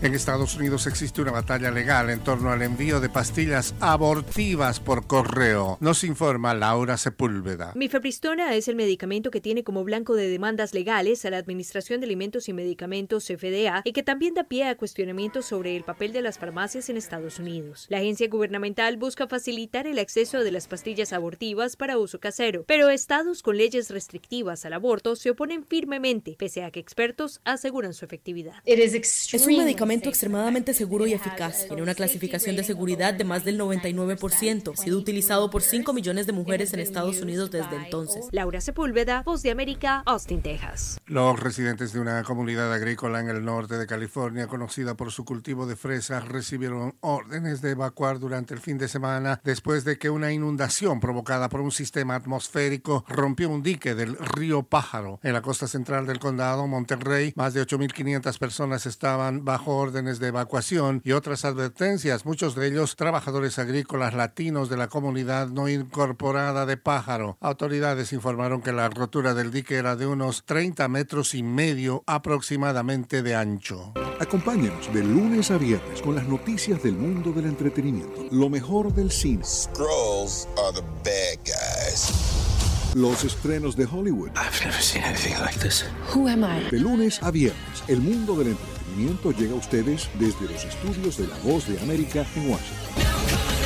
En 0.00 0.14
Estados 0.14 0.54
Unidos 0.54 0.86
existe 0.86 1.20
una 1.20 1.32
batalla 1.32 1.72
legal 1.72 2.08
en 2.08 2.20
torno 2.20 2.52
al 2.52 2.62
envío 2.62 3.00
de 3.00 3.08
pastillas 3.08 3.74
abortivas 3.80 4.78
por 4.78 5.08
correo. 5.08 5.76
Nos 5.80 6.04
informa 6.04 6.54
Laura 6.54 6.96
Sepúlveda. 6.96 7.72
Mifepristona 7.74 8.54
es 8.54 8.68
el 8.68 8.76
medicamento 8.76 9.32
que 9.32 9.40
tiene 9.40 9.64
como 9.64 9.82
blanco 9.82 10.14
de 10.14 10.28
demandas 10.28 10.72
legales 10.72 11.24
a 11.24 11.30
la 11.30 11.38
Administración 11.38 11.98
de 11.98 12.06
Alimentos 12.06 12.48
y 12.48 12.52
Medicamentos 12.52 13.24
FDA 13.26 13.82
y 13.84 13.92
que 13.92 14.04
también 14.04 14.34
da 14.34 14.44
pie 14.44 14.68
a 14.68 14.76
cuestionamientos 14.76 15.46
sobre 15.46 15.76
el 15.76 15.82
papel 15.82 16.12
de 16.12 16.22
las 16.22 16.38
farmacias 16.38 16.88
en 16.88 16.96
Estados 16.96 17.40
Unidos. 17.40 17.86
La 17.88 17.98
agencia 17.98 18.28
gubernamental 18.28 18.98
busca 18.98 19.26
facilitar 19.26 19.88
el 19.88 19.98
acceso 19.98 20.44
de 20.44 20.52
las 20.52 20.68
pastillas 20.68 21.12
abortivas 21.12 21.74
para 21.74 21.98
uso 21.98 22.20
casero, 22.20 22.62
pero 22.68 22.88
estados 22.88 23.42
con 23.42 23.56
leyes 23.56 23.90
restrictivas 23.90 24.64
al 24.64 24.74
aborto 24.74 25.16
se 25.16 25.30
oponen 25.30 25.64
firmemente, 25.64 26.36
pese 26.38 26.62
a 26.62 26.70
que 26.70 26.78
expertos 26.78 27.40
aseguran 27.42 27.94
su 27.94 28.04
efectividad. 28.04 28.62
Es 28.64 29.44
un 29.44 29.56
medicamento 29.56 29.87
extremadamente 29.90 30.74
seguro 30.74 31.06
y 31.06 31.14
eficaz. 31.14 31.66
Tiene 31.66 31.82
una 31.82 31.94
clasificación 31.94 32.56
de 32.56 32.64
seguridad 32.64 33.14
de 33.14 33.24
más 33.24 33.44
del 33.44 33.58
99%. 33.58 34.72
Ha 34.72 34.76
sido 34.76 34.98
utilizado 34.98 35.50
por 35.50 35.62
5 35.62 35.92
millones 35.92 36.26
de 36.26 36.32
mujeres 36.32 36.72
en 36.74 36.80
Estados 36.80 37.20
Unidos 37.20 37.50
desde 37.50 37.76
entonces. 37.76 38.26
Laura 38.32 38.60
Sepúlveda, 38.60 39.22
Voz 39.22 39.42
de 39.42 39.50
América, 39.50 40.02
Austin, 40.06 40.42
Texas. 40.42 40.98
Los 41.06 41.40
residentes 41.40 41.92
de 41.92 42.00
una 42.00 42.22
comunidad 42.22 42.72
agrícola 42.72 43.20
en 43.20 43.28
el 43.28 43.44
norte 43.44 43.78
de 43.78 43.86
California, 43.86 44.46
conocida 44.46 44.94
por 44.94 45.10
su 45.10 45.24
cultivo 45.24 45.66
de 45.66 45.76
fresas, 45.76 46.28
recibieron 46.28 46.96
órdenes 47.00 47.62
de 47.62 47.70
evacuar 47.70 48.18
durante 48.18 48.54
el 48.54 48.60
fin 48.60 48.78
de 48.78 48.88
semana 48.88 49.40
después 49.44 49.84
de 49.84 49.98
que 49.98 50.10
una 50.10 50.32
inundación 50.32 51.00
provocada 51.00 51.48
por 51.48 51.60
un 51.60 51.72
sistema 51.72 52.14
atmosférico 52.14 53.04
rompió 53.08 53.48
un 53.50 53.62
dique 53.62 53.94
del 53.94 54.16
río 54.16 54.62
Pájaro. 54.62 55.20
En 55.22 55.32
la 55.32 55.42
costa 55.42 55.66
central 55.66 56.06
del 56.06 56.18
condado, 56.18 56.66
Monterrey, 56.66 57.32
más 57.36 57.54
de 57.54 57.62
8.500 57.62 58.38
personas 58.38 58.86
estaban 58.86 59.44
bajo 59.44 59.77
órdenes 59.78 60.18
de 60.18 60.28
evacuación 60.28 61.00
y 61.04 61.12
otras 61.12 61.44
advertencias, 61.44 62.26
muchos 62.26 62.54
de 62.54 62.66
ellos 62.66 62.96
trabajadores 62.96 63.58
agrícolas 63.58 64.14
latinos 64.14 64.68
de 64.68 64.76
la 64.76 64.88
comunidad 64.88 65.48
no 65.48 65.68
incorporada 65.68 66.66
de 66.66 66.76
Pájaro. 66.76 67.38
Autoridades 67.40 68.12
informaron 68.12 68.60
que 68.60 68.72
la 68.72 68.88
rotura 68.88 69.34
del 69.34 69.50
dique 69.50 69.76
era 69.76 69.96
de 69.96 70.06
unos 70.06 70.44
30 70.44 70.88
metros 70.88 71.34
y 71.34 71.42
medio 71.42 72.02
aproximadamente 72.06 73.22
de 73.22 73.34
ancho. 73.34 73.92
Acompáñenos 74.20 74.92
de 74.92 75.04
lunes 75.04 75.50
a 75.50 75.58
viernes 75.58 76.02
con 76.02 76.16
las 76.16 76.26
noticias 76.26 76.82
del 76.82 76.94
mundo 76.94 77.30
del 77.32 77.46
entretenimiento, 77.46 78.26
lo 78.32 78.48
mejor 78.48 78.92
del 78.92 79.10
cine. 79.10 79.44
Scrolls 79.44 80.48
are 80.58 80.72
the 80.74 80.82
bad 81.04 81.38
guys. 81.44 82.12
Los 82.94 83.22
estrenos 83.22 83.76
de 83.76 83.84
Hollywood. 83.84 84.30
I've 84.30 84.64
never 84.64 84.80
seen 84.82 85.04
anything 85.04 85.38
like 85.40 85.58
this. 85.60 85.84
Who 86.14 86.26
am 86.26 86.42
I? 86.42 86.68
De 86.70 86.80
lunes 86.80 87.22
a 87.22 87.30
viernes, 87.30 87.84
el 87.86 88.00
mundo 88.00 88.34
del 88.34 88.48
entretenimiento 88.48 88.77
llega 89.32 89.52
a 89.52 89.56
ustedes 89.56 90.10
desde 90.18 90.52
los 90.52 90.64
estudios 90.64 91.16
de 91.18 91.28
La 91.28 91.38
Voz 91.38 91.68
de 91.68 91.78
América 91.80 92.26
en 92.34 92.50
Washington. 92.50 93.57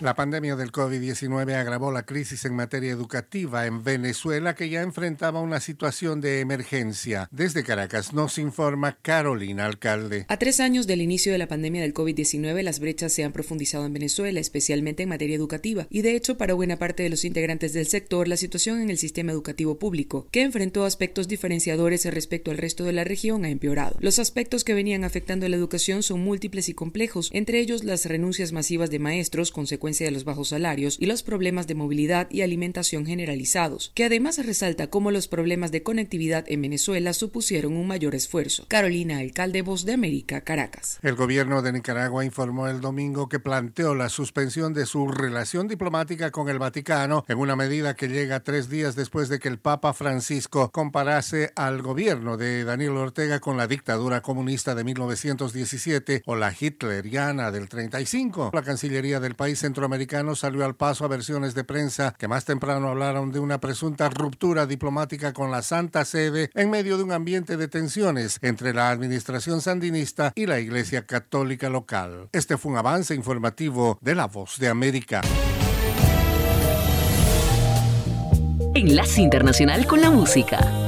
La 0.00 0.14
pandemia 0.14 0.56
del 0.56 0.72
COVID-19 0.72 1.54
agravó 1.54 1.90
la 1.90 2.04
crisis 2.04 2.44
en 2.44 2.54
materia 2.54 2.92
educativa 2.92 3.64
en 3.64 3.82
Venezuela, 3.82 4.54
que 4.54 4.68
ya 4.68 4.82
enfrentaba 4.82 5.40
una 5.40 5.58
situación 5.58 6.20
de 6.20 6.40
emergencia. 6.40 7.28
Desde 7.30 7.64
Caracas 7.64 8.12
nos 8.12 8.36
informa 8.36 8.98
Carolina 9.00 9.64
Alcalde. 9.64 10.26
A 10.28 10.36
tres 10.36 10.60
años 10.60 10.86
del 10.86 11.00
inicio 11.00 11.32
de 11.32 11.38
la 11.38 11.48
pandemia 11.48 11.80
del 11.80 11.94
COVID-19, 11.94 12.60
las 12.62 12.78
brechas 12.78 13.14
se 13.14 13.24
han 13.24 13.32
profundizado 13.32 13.86
en 13.86 13.94
Venezuela, 13.94 14.38
especialmente 14.38 15.04
en 15.04 15.08
materia 15.08 15.34
educativa, 15.34 15.86
y 15.88 16.02
de 16.02 16.14
hecho, 16.14 16.36
para 16.36 16.52
buena 16.52 16.78
parte 16.78 17.02
de 17.02 17.08
los 17.08 17.24
integrantes 17.24 17.72
del 17.72 17.86
sector, 17.86 18.28
la 18.28 18.36
situación 18.36 18.82
en 18.82 18.90
el 18.90 18.98
sistema 18.98 19.32
educativo 19.32 19.78
público, 19.78 20.28
que 20.30 20.42
enfrentó 20.42 20.84
aspectos 20.84 21.26
diferenciadores 21.26 22.04
respecto 22.04 22.50
al 22.50 22.58
resto 22.58 22.84
de 22.84 22.92
la 22.92 23.04
región, 23.04 23.46
ha 23.46 23.48
empeorado. 23.48 23.96
Los 24.00 24.18
aspectos 24.18 24.62
que 24.62 24.74
venían 24.74 25.04
afectando 25.04 25.46
a 25.46 25.48
la 25.48 25.56
educación 25.56 26.02
son 26.02 26.20
múltiples 26.20 26.68
y 26.68 26.74
complejos, 26.74 27.30
entre 27.32 27.60
ellos 27.60 27.82
las 27.82 28.04
renuncias 28.04 28.52
masivas 28.52 28.90
de 28.90 28.98
maestros, 28.98 29.50
consecuencia 29.86 30.06
de 30.06 30.12
los 30.12 30.24
bajos 30.24 30.48
salarios 30.48 30.96
y 30.98 31.06
los 31.06 31.22
problemas 31.22 31.68
de 31.68 31.76
movilidad 31.76 32.26
y 32.28 32.42
alimentación 32.42 33.06
generalizados, 33.06 33.92
que 33.94 34.04
además 34.04 34.44
resalta 34.44 34.88
cómo 34.88 35.12
los 35.12 35.28
problemas 35.28 35.70
de 35.70 35.84
conectividad 35.84 36.44
en 36.48 36.62
Venezuela 36.62 37.12
supusieron 37.12 37.76
un 37.76 37.86
mayor 37.86 38.16
esfuerzo. 38.16 38.64
Carolina, 38.66 39.18
alcalde 39.18 39.62
Voz 39.62 39.84
de 39.84 39.92
América, 39.92 40.40
Caracas. 40.40 40.98
El 41.02 41.14
gobierno 41.14 41.62
de 41.62 41.72
Nicaragua 41.72 42.24
informó 42.24 42.66
el 42.66 42.80
domingo 42.80 43.28
que 43.28 43.38
planteó 43.38 43.94
la 43.94 44.08
suspensión 44.08 44.74
de 44.74 44.86
su 44.86 45.06
relación 45.06 45.68
diplomática 45.68 46.32
con 46.32 46.48
el 46.48 46.58
Vaticano 46.58 47.24
en 47.28 47.38
una 47.38 47.54
medida 47.54 47.94
que 47.94 48.08
llega 48.08 48.40
tres 48.40 48.68
días 48.68 48.96
después 48.96 49.28
de 49.28 49.38
que 49.38 49.48
el 49.48 49.58
Papa 49.58 49.92
Francisco 49.92 50.72
comparase 50.72 51.52
al 51.54 51.80
gobierno 51.80 52.36
de 52.36 52.64
Daniel 52.64 52.96
Ortega 52.96 53.38
con 53.38 53.56
la 53.56 53.68
dictadura 53.68 54.20
comunista 54.20 54.74
de 54.74 54.82
1917 54.82 56.22
o 56.26 56.34
la 56.34 56.52
hitleriana 56.58 57.52
del 57.52 57.68
35. 57.68 58.50
La 58.52 58.62
Cancillería 58.62 59.20
del 59.20 59.36
país 59.36 59.62
centroamericano 59.76 60.34
salió 60.34 60.64
al 60.64 60.74
paso 60.74 61.04
a 61.04 61.08
versiones 61.08 61.54
de 61.54 61.62
prensa 61.62 62.14
que 62.18 62.28
más 62.28 62.46
temprano 62.46 62.88
hablaron 62.88 63.30
de 63.30 63.40
una 63.40 63.60
presunta 63.60 64.08
ruptura 64.08 64.64
diplomática 64.64 65.34
con 65.34 65.50
la 65.50 65.60
Santa 65.60 66.06
Sede 66.06 66.50
en 66.54 66.70
medio 66.70 66.96
de 66.96 67.02
un 67.02 67.12
ambiente 67.12 67.58
de 67.58 67.68
tensiones 67.68 68.38
entre 68.40 68.72
la 68.72 68.88
administración 68.88 69.60
sandinista 69.60 70.32
y 70.34 70.46
la 70.46 70.60
Iglesia 70.60 71.04
Católica 71.04 71.68
local. 71.68 72.30
Este 72.32 72.56
fue 72.56 72.72
un 72.72 72.78
avance 72.78 73.14
informativo 73.14 73.98
de 74.00 74.14
La 74.14 74.26
Voz 74.28 74.58
de 74.58 74.68
América. 74.68 75.20
Enlace 78.74 79.20
Internacional 79.20 79.86
con 79.86 80.00
la 80.00 80.08
Música. 80.08 80.85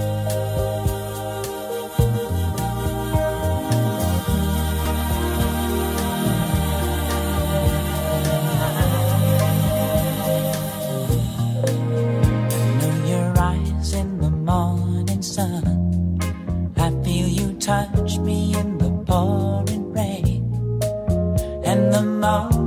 now. 22.19 22.58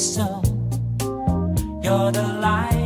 Soul. 0.00 0.42
You're 1.82 2.10
the 2.10 2.38
light 2.40 2.79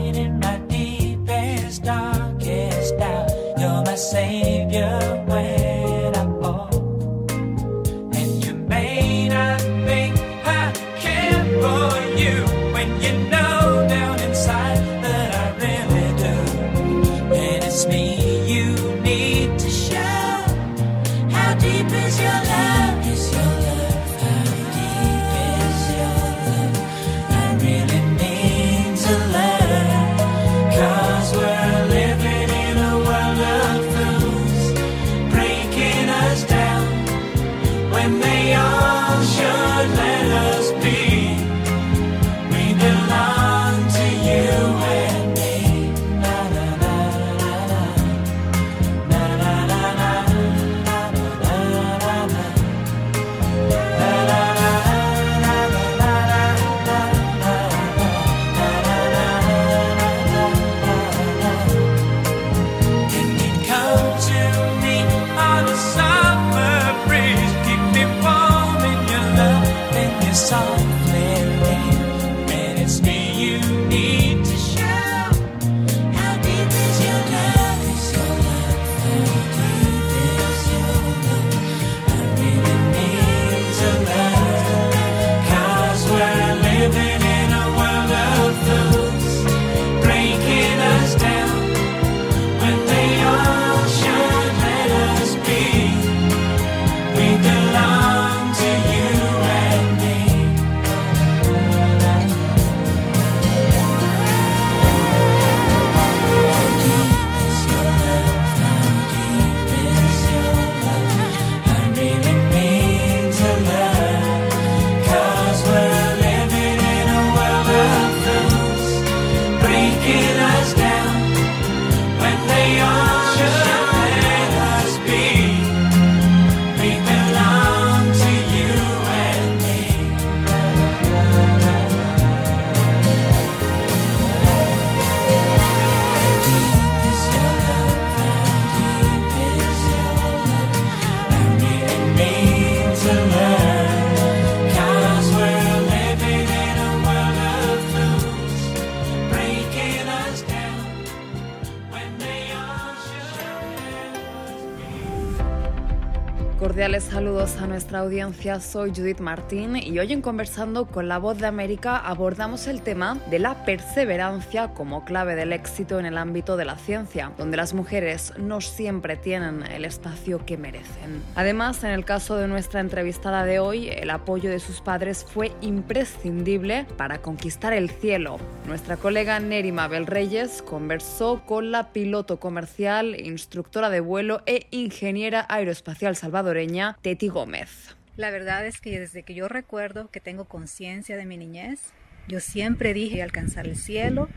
nuestra 157.95 158.09
audiencia, 158.09 158.59
soy 158.59 158.91
Judith 158.91 159.21
Martín 159.21 159.77
y 159.77 159.97
hoy 160.01 160.13
en 160.13 160.21
Conversando 160.21 160.87
con 160.87 161.07
la 161.07 161.19
Voz 161.19 161.39
de 161.39 161.47
América 161.47 161.97
abordamos 161.97 162.67
el 162.67 162.83
tema 162.83 163.19
de 163.31 163.39
la 163.39 163.65
perseverancia 163.65 164.75
como 164.75 165.05
clave 165.05 165.37
del 165.37 165.53
éxito 165.53 166.01
en 166.01 166.07
el 166.07 166.19
ámbito 166.19 166.57
de 166.57 166.65
la 166.65 166.77
ciencia, 166.77 167.31
donde 167.39 167.57
las 167.57 167.73
mujeres 167.73 168.33
no 168.37 168.61
siempre 168.61 169.17
tienen 169.17 169.63
el 169.63 169.85
espacio 169.85 170.45
que 170.45 170.57
merecen. 170.57 171.23
Además, 171.37 171.85
en 171.85 171.91
el 171.91 172.05
caso 172.05 172.35
de 172.35 172.49
nuestra 172.49 172.81
entrevistada 172.81 173.45
de 173.45 173.61
hoy, 173.61 173.89
el 173.89 174.11
apoyo 174.11 174.51
de 174.51 174.59
sus 174.59 174.81
padres 174.81 175.25
fue 175.25 175.53
imprescindible 175.61 176.87
para 176.97 177.19
conquistar 177.19 177.73
el 177.73 177.91
cielo. 177.91 178.39
Nuestra 178.67 178.97
colega 178.97 179.39
Neri 179.39 179.71
Mabel 179.71 180.09
Reyes 180.09 180.63
conversó 180.63 181.43
con 181.47 181.71
la 181.71 181.93
piloto 181.93 182.41
comercial, 182.41 183.15
instructora 183.21 183.89
de 183.89 184.01
vuelo 184.01 184.43
e 184.47 184.67
ingeniera 184.73 185.47
aeroespacial 185.49 186.17
salvadoreña 186.17 186.99
Teti 187.01 187.29
Gómez. 187.29 187.84
La 188.17 188.31
verdad 188.31 188.65
es 188.65 188.81
que 188.81 189.01
desde 189.01 189.25
que 189.25 189.35
yo 189.35 189.49
recuerdo 189.49 190.09
que 190.09 190.21
tengo 190.21 190.45
conciencia 190.45 191.17
de 191.17 191.27
mi 191.27 191.37
niñez, 191.37 191.81
yo 192.29 192.39
siempre 192.39 192.95
dije 192.95 193.23
alcanzar 193.23 193.67
el 193.67 193.77
cielo, 193.77 194.29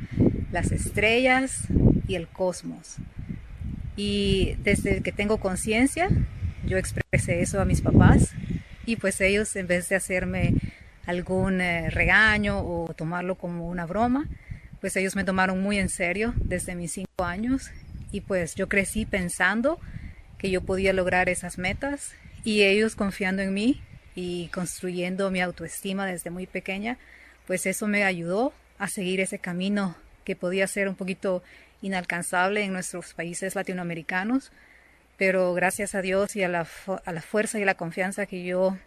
las 0.51 0.71
estrellas 0.71 1.63
y 2.07 2.15
el 2.15 2.27
cosmos. 2.27 2.95
Y 3.95 4.55
desde 4.63 5.01
que 5.01 5.11
tengo 5.11 5.37
conciencia, 5.37 6.09
yo 6.65 6.77
expresé 6.77 7.41
eso 7.41 7.61
a 7.61 7.65
mis 7.65 7.81
papás 7.81 8.33
y 8.85 8.95
pues 8.95 9.21
ellos 9.21 9.55
en 9.55 9.67
vez 9.67 9.89
de 9.89 9.95
hacerme 9.95 10.55
algún 11.05 11.61
eh, 11.61 11.89
regaño 11.91 12.59
o 12.59 12.93
tomarlo 12.95 13.35
como 13.35 13.67
una 13.67 13.85
broma, 13.85 14.25
pues 14.81 14.95
ellos 14.95 15.15
me 15.15 15.23
tomaron 15.23 15.61
muy 15.61 15.77
en 15.77 15.89
serio 15.89 16.33
desde 16.37 16.75
mis 16.75 16.93
cinco 16.93 17.25
años 17.25 17.71
y 18.11 18.21
pues 18.21 18.55
yo 18.55 18.67
crecí 18.67 19.05
pensando 19.05 19.79
que 20.37 20.49
yo 20.49 20.61
podía 20.61 20.93
lograr 20.93 21.29
esas 21.29 21.57
metas 21.57 22.13
y 22.47 22.63
ellos 22.63 22.95
confiando 22.95 23.41
en 23.41 23.53
mí 23.53 23.81
y 24.15 24.47
construyendo 24.53 25.29
mi 25.31 25.41
autoestima 25.41 26.05
desde 26.05 26.29
muy 26.29 26.47
pequeña, 26.47 26.97
pues 27.45 27.65
eso 27.65 27.87
me 27.87 28.05
ayudó 28.05 28.53
a 28.77 28.87
seguir 28.87 29.19
ese 29.19 29.37
camino 29.37 29.97
que 30.23 30.37
podía 30.37 30.65
ser 30.67 30.87
un 30.87 30.95
poquito 30.95 31.43
inalcanzable 31.81 32.63
en 32.63 32.71
nuestros 32.71 33.13
países 33.13 33.53
latinoamericanos, 33.53 34.53
pero 35.17 35.53
gracias 35.55 35.93
a 35.93 36.01
Dios 36.01 36.37
y 36.37 36.43
a 36.43 36.47
la, 36.47 36.61
a 36.61 37.21
fuerza 37.21 37.59
y 37.59 37.65
la 37.65 37.75
confianza 37.75 38.27
que 38.27 38.45
yo 38.45 38.77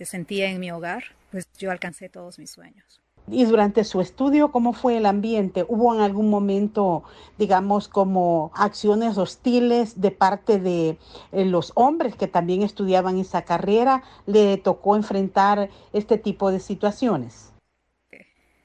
sentía 0.00 0.48
en 0.48 0.60
mi 0.60 0.70
hogar, 0.70 1.02
pues 1.32 1.48
yo 1.58 1.72
alcancé 1.72 2.08
todos 2.08 2.38
mis 2.38 2.52
sueños. 2.52 3.00
Y 3.28 3.44
durante 3.44 3.84
su 3.84 4.00
estudio, 4.00 4.50
¿cómo 4.50 4.72
fue 4.72 4.96
el 4.96 5.06
ambiente? 5.06 5.64
¿Hubo 5.68 5.94
en 5.94 6.00
algún 6.00 6.30
momento, 6.30 7.04
digamos, 7.38 7.88
como 7.88 8.50
acciones 8.54 9.18
hostiles 9.18 10.00
de 10.00 10.10
parte 10.10 10.58
de 10.58 10.98
eh, 11.32 11.44
los 11.44 11.72
hombres 11.74 12.16
que 12.16 12.26
también 12.26 12.62
estudiaban 12.62 13.18
esa 13.18 13.42
carrera? 13.42 14.02
¿Le 14.26 14.56
tocó 14.56 14.96
enfrentar 14.96 15.70
este 15.92 16.18
tipo 16.18 16.50
de 16.50 16.60
situaciones? 16.60 17.52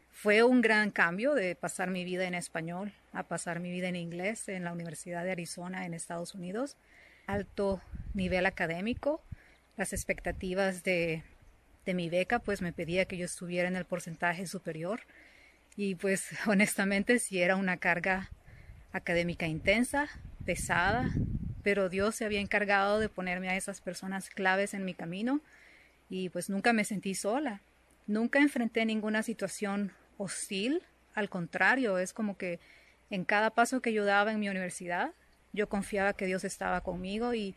Fue 0.09 0.41
un 0.41 0.61
gran 0.61 0.89
cambio 0.89 1.35
de 1.35 1.55
pasar 1.55 1.91
mi 1.91 2.03
vida 2.03 2.25
en 2.25 2.33
español 2.33 2.91
a 3.13 3.23
pasar 3.23 3.59
mi 3.59 3.69
vida 3.71 3.87
en 3.87 3.95
inglés 3.95 4.49
en 4.49 4.63
la 4.63 4.73
Universidad 4.73 5.23
de 5.23 5.31
Arizona 5.31 5.85
en 5.85 5.93
Estados 5.93 6.33
Unidos. 6.33 6.77
Alto 7.27 7.79
nivel 8.15 8.47
académico, 8.47 9.21
las 9.77 9.93
expectativas 9.93 10.83
de 10.83 11.23
de 11.85 11.93
mi 11.93 12.09
beca, 12.09 12.39
pues 12.39 12.61
me 12.61 12.73
pedía 12.73 13.05
que 13.05 13.17
yo 13.17 13.25
estuviera 13.25 13.67
en 13.67 13.75
el 13.75 13.85
porcentaje 13.85 14.47
superior. 14.47 15.01
Y 15.75 15.95
pues 15.95 16.29
honestamente 16.47 17.19
sí 17.19 17.41
era 17.41 17.55
una 17.55 17.77
carga 17.77 18.29
académica 18.91 19.47
intensa, 19.47 20.07
pesada, 20.45 21.09
pero 21.63 21.89
Dios 21.89 22.15
se 22.15 22.25
había 22.25 22.39
encargado 22.39 22.99
de 22.99 23.09
ponerme 23.09 23.49
a 23.49 23.57
esas 23.57 23.81
personas 23.81 24.29
claves 24.29 24.73
en 24.73 24.85
mi 24.85 24.93
camino 24.93 25.41
y 26.09 26.29
pues 26.29 26.49
nunca 26.49 26.73
me 26.73 26.85
sentí 26.85 27.15
sola. 27.15 27.61
Nunca 28.07 28.39
enfrenté 28.39 28.85
ninguna 28.85 29.23
situación 29.23 29.91
hostil, 30.17 30.83
al 31.15 31.29
contrario, 31.29 31.97
es 31.97 32.13
como 32.13 32.37
que 32.37 32.59
en 33.09 33.25
cada 33.25 33.49
paso 33.49 33.81
que 33.81 33.93
yo 33.93 34.05
daba 34.05 34.31
en 34.31 34.39
mi 34.39 34.49
universidad, 34.49 35.11
yo 35.53 35.67
confiaba 35.67 36.13
que 36.13 36.25
Dios 36.25 36.43
estaba 36.43 36.81
conmigo 36.81 37.33
y 37.33 37.55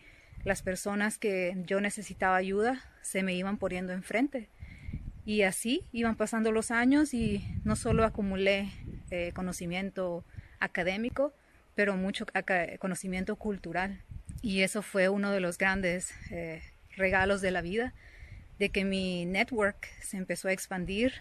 las 0.48 0.62
personas 0.62 1.18
que 1.18 1.54
yo 1.66 1.80
necesitaba 1.80 2.36
ayuda 2.36 2.82
se 3.02 3.22
me 3.22 3.34
iban 3.34 3.58
poniendo 3.58 3.92
enfrente. 3.92 4.48
Y 5.24 5.42
así 5.42 5.84
iban 5.92 6.16
pasando 6.16 6.50
los 6.50 6.70
años 6.70 7.12
y 7.12 7.44
no 7.64 7.76
solo 7.76 8.04
acumulé 8.04 8.70
eh, 9.10 9.30
conocimiento 9.34 10.24
académico, 10.58 11.34
pero 11.74 11.96
mucho 11.96 12.26
conocimiento 12.80 13.36
cultural. 13.36 14.00
Y 14.40 14.62
eso 14.62 14.82
fue 14.82 15.08
uno 15.08 15.30
de 15.30 15.40
los 15.40 15.58
grandes 15.58 16.12
eh, 16.30 16.62
regalos 16.96 17.42
de 17.42 17.50
la 17.50 17.60
vida, 17.60 17.92
de 18.58 18.70
que 18.70 18.84
mi 18.84 19.26
network 19.26 19.86
se 20.00 20.16
empezó 20.16 20.48
a 20.48 20.52
expandir 20.52 21.12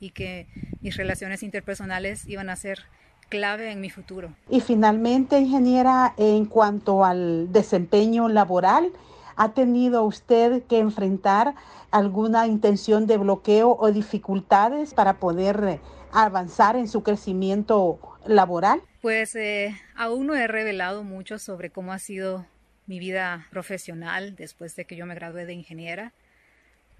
y 0.00 0.10
que 0.10 0.46
mis 0.80 0.96
relaciones 0.96 1.42
interpersonales 1.42 2.26
iban 2.28 2.48
a 2.48 2.56
ser 2.56 2.84
clave 3.28 3.70
en 3.70 3.80
mi 3.80 3.90
futuro. 3.90 4.32
Y 4.48 4.60
finalmente, 4.60 5.38
ingeniera, 5.38 6.14
en 6.16 6.46
cuanto 6.46 7.04
al 7.04 7.52
desempeño 7.52 8.28
laboral, 8.28 8.90
¿ha 9.36 9.52
tenido 9.52 10.02
usted 10.04 10.62
que 10.64 10.78
enfrentar 10.78 11.54
alguna 11.90 12.46
intención 12.46 13.06
de 13.06 13.18
bloqueo 13.18 13.76
o 13.78 13.92
dificultades 13.92 14.94
para 14.94 15.14
poder 15.14 15.80
avanzar 16.12 16.76
en 16.76 16.88
su 16.88 17.02
crecimiento 17.02 17.98
laboral? 18.26 18.82
Pues 19.00 19.34
eh, 19.36 19.76
aún 19.96 20.26
no 20.26 20.34
he 20.34 20.46
revelado 20.46 21.04
mucho 21.04 21.38
sobre 21.38 21.70
cómo 21.70 21.92
ha 21.92 21.98
sido 21.98 22.46
mi 22.86 22.98
vida 22.98 23.46
profesional 23.50 24.34
después 24.34 24.74
de 24.74 24.86
que 24.86 24.96
yo 24.96 25.06
me 25.06 25.14
gradué 25.14 25.44
de 25.44 25.52
ingeniera, 25.52 26.12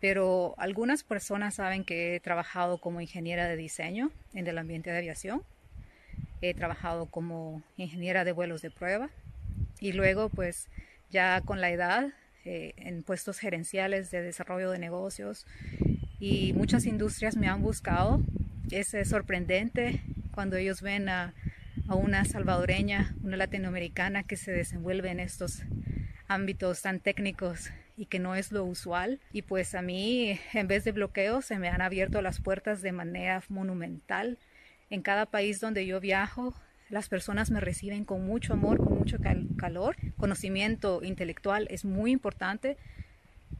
pero 0.01 0.55
algunas 0.59 1.03
personas 1.03 1.55
saben 1.55 1.83
que 1.83 2.15
he 2.15 2.21
trabajado 2.21 2.79
como 2.79 3.01
ingeniera 3.01 3.49
de 3.49 3.57
diseño 3.57 4.11
en 4.35 4.47
el 4.47 4.59
ambiente 4.59 4.91
de 4.91 4.99
aviación 4.99 5.43
he 6.41 6.55
trabajado 6.55 7.07
como 7.07 7.63
ingeniera 7.77 8.25
de 8.25 8.33
vuelos 8.33 8.63
de 8.63 8.71
prueba 8.71 9.11
y 9.81 9.93
luego 9.93 10.29
pues 10.29 10.69
ya 11.11 11.41
con 11.41 11.61
la 11.61 11.71
edad 11.71 12.09
eh, 12.45 12.75
en 12.77 13.03
puestos 13.03 13.39
gerenciales 13.39 14.11
de 14.11 14.23
desarrollo 14.23 14.71
de 14.71 14.79
negocios 14.79 15.47
y 16.21 16.53
muchas 16.55 16.87
industrias 16.87 17.37
me 17.37 17.49
han 17.49 17.63
buscado. 17.63 18.21
Es 18.71 18.95
sorprendente 19.09 20.03
cuando 20.33 20.57
ellos 20.57 20.83
ven 20.83 21.09
a, 21.09 21.35
a 21.89 21.95
una 21.95 22.25
salvadoreña, 22.25 23.15
una 23.23 23.37
latinoamericana 23.37 24.23
que 24.23 24.37
se 24.37 24.53
desenvuelve 24.53 25.11
en 25.11 25.21
estos 25.21 25.63
ámbitos 26.27 26.83
tan 26.83 27.01
técnicos 27.01 27.71
y 27.97 28.07
que 28.07 28.19
no 28.19 28.35
es 28.35 28.53
lo 28.53 28.65
usual. 28.65 29.21
Y 29.33 29.43
pues 29.43 29.75
a 29.75 29.83
mí, 29.83 30.39
en 30.53 30.69
vez 30.69 30.85
de 30.85 30.93
bloqueo, 30.93 31.43
se 31.43 31.59
me 31.59 31.69
han 31.69 31.81
abierto 31.81 32.23
las 32.23 32.41
puertas 32.41 32.83
de 32.83 32.93
manera 32.93 33.43
monumental 33.49 34.39
en 34.91 35.03
cada 35.03 35.27
país 35.27 35.61
donde 35.61 35.87
yo 35.87 36.01
viajo, 36.01 36.55
las 36.91 37.09
personas 37.09 37.51
me 37.51 37.61
reciben 37.61 38.05
con 38.05 38.27
mucho 38.27 38.55
amor, 38.55 38.79
con 38.79 38.99
mucho 38.99 39.19
calor. 39.57 39.97
Conocimiento 40.17 41.03
intelectual 41.03 41.69
es 41.71 41.85
muy 41.85 42.13
importante, 42.13 42.79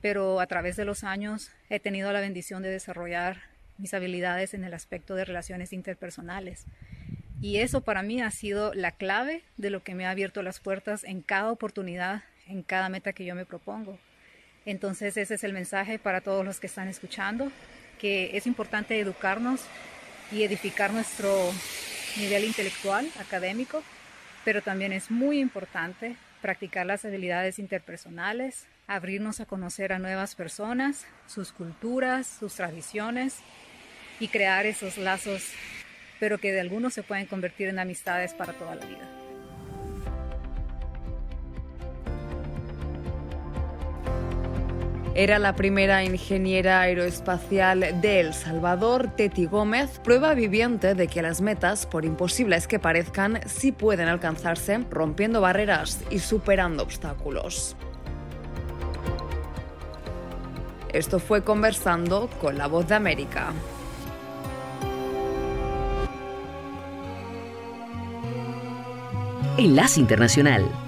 pero 0.01 0.41
a 0.41 0.47
través 0.47 0.77
de 0.77 0.87
los 0.87 1.05
años 1.05 1.51
he 1.69 1.79
tenido 1.79 2.11
la 2.13 2.21
bendición 2.21 2.63
de 2.63 2.71
desarrollar 2.71 3.43
mis 3.77 3.93
habilidades 3.95 4.55
en 4.55 4.65
el 4.65 4.75
aspecto 4.75 5.15
de 5.15 5.25
relaciones 5.25 5.73
interpersonales. 5.73 6.65
Y 7.41 7.59
eso 7.59 7.83
para 7.83 8.03
mí 8.03 8.21
ha 8.21 8.31
sido 8.31 8.75
la 8.75 8.91
clave 8.93 9.43
de 9.57 9.71
lo 9.71 9.83
que 9.83 9.95
me 9.95 10.07
ha 10.07 10.11
abierto 10.11 10.43
las 10.43 10.59
puertas 10.59 11.05
en 11.05 11.23
cada 11.23 11.53
oportunidad, 11.53 12.25
en 12.47 12.63
cada 12.63 12.89
meta 12.89 13.13
que 13.13 13.25
yo 13.25 13.35
me 13.35 13.47
propongo. 13.47 13.99
Entonces 14.65 15.17
ese 15.17 15.35
es 15.35 15.45
el 15.45 15.53
mensaje 15.53 15.99
para 15.99 16.21
todos 16.21 16.45
los 16.45 16.61
que 16.61 16.67
están 16.67 16.89
escuchando, 16.89 17.53
que 18.01 18.37
es 18.37 18.47
importante 18.47 18.99
educarnos 18.99 19.63
y 20.33 20.43
edificar 20.43 20.93
nuestro 20.93 21.53
nivel 22.17 22.45
intelectual, 22.45 23.09
académico, 23.21 23.83
pero 24.45 24.63
también 24.63 24.93
es 24.93 25.11
muy 25.11 25.41
importante 25.41 26.17
practicar 26.41 26.87
las 26.87 27.05
habilidades 27.05 27.59
interpersonales, 27.59 28.67
abrirnos 28.87 29.41
a 29.41 29.47
conocer 29.47 29.93
a 29.93 29.99
nuevas 29.99 30.35
personas, 30.35 31.07
sus 31.27 31.53
culturas, 31.53 32.27
sus 32.27 32.55
tradiciones 32.55 33.37
y 34.21 34.29
crear 34.29 34.67
esos 34.67 34.97
lazos, 34.99 35.51
pero 36.21 36.39
que 36.39 36.53
de 36.53 36.61
algunos 36.61 36.95
se 36.95 37.03
pueden 37.03 37.27
convertir 37.27 37.69
en 37.69 37.79
amistades 37.79 38.35
para 38.35 38.53
toda 38.53 38.75
la 38.75 38.87
vida. 38.87 39.28
Era 45.19 45.41
la 45.41 45.57
primera 45.57 46.05
ingeniera 46.05 46.81
aeroespacial 46.81 48.01
de 48.01 48.21
El 48.21 48.35
Salvador, 48.35 49.09
Teti 49.17 49.47
Gómez, 49.47 49.99
prueba 49.99 50.33
viviente 50.33 50.95
de 50.95 51.09
que 51.09 51.23
las 51.23 51.41
metas, 51.41 51.87
por 51.87 52.05
imposibles 52.05 52.69
que 52.69 52.79
parezcan, 52.79 53.41
sí 53.45 53.73
pueden 53.73 54.07
alcanzarse 54.07 54.79
rompiendo 54.89 55.41
barreras 55.41 56.05
y 56.09 56.21
superando 56.21 56.85
obstáculos. 56.85 57.75
Esto 60.93 61.19
fue 61.19 61.43
conversando 61.43 62.31
con 62.41 62.57
la 62.57 62.69
voz 62.69 62.87
de 62.87 62.95
América. 62.95 63.53
Enlace 69.57 69.99
Internacional. 69.99 70.88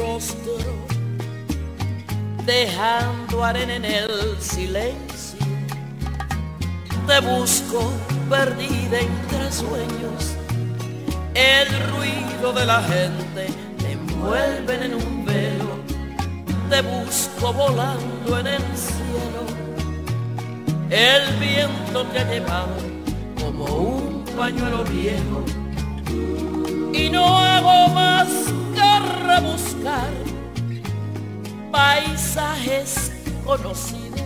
rostro, 0.00 0.54
dejando 2.46 3.44
arena 3.44 3.76
en 3.76 3.84
el 3.84 4.40
silencio. 4.40 5.38
Te 7.06 7.20
busco 7.20 7.92
perdida 8.28 9.00
entre 9.00 9.52
sueños, 9.52 10.36
el 11.34 11.68
ruido 11.92 12.52
de 12.52 12.64
la 12.66 12.82
gente 12.82 13.46
te 13.78 13.92
envuelven 13.92 14.82
en 14.84 14.94
un 14.94 15.24
velo. 15.24 15.70
Te 16.70 16.82
busco 16.82 17.52
volando 17.52 18.38
en 18.38 18.46
el 18.46 18.62
cielo, 18.86 19.42
el 20.88 21.36
viento 21.38 22.04
te 22.12 22.20
ha 22.20 22.30
llevado 22.30 22.76
como 23.40 23.64
un 23.64 24.24
pañuelo 24.36 24.84
viejo 24.84 25.44
y 26.92 27.10
no 27.10 27.38
hago 27.38 27.88
más 27.88 28.49
rebuscar 29.30 30.10
paisajes 31.70 33.12
conocidos 33.44 34.20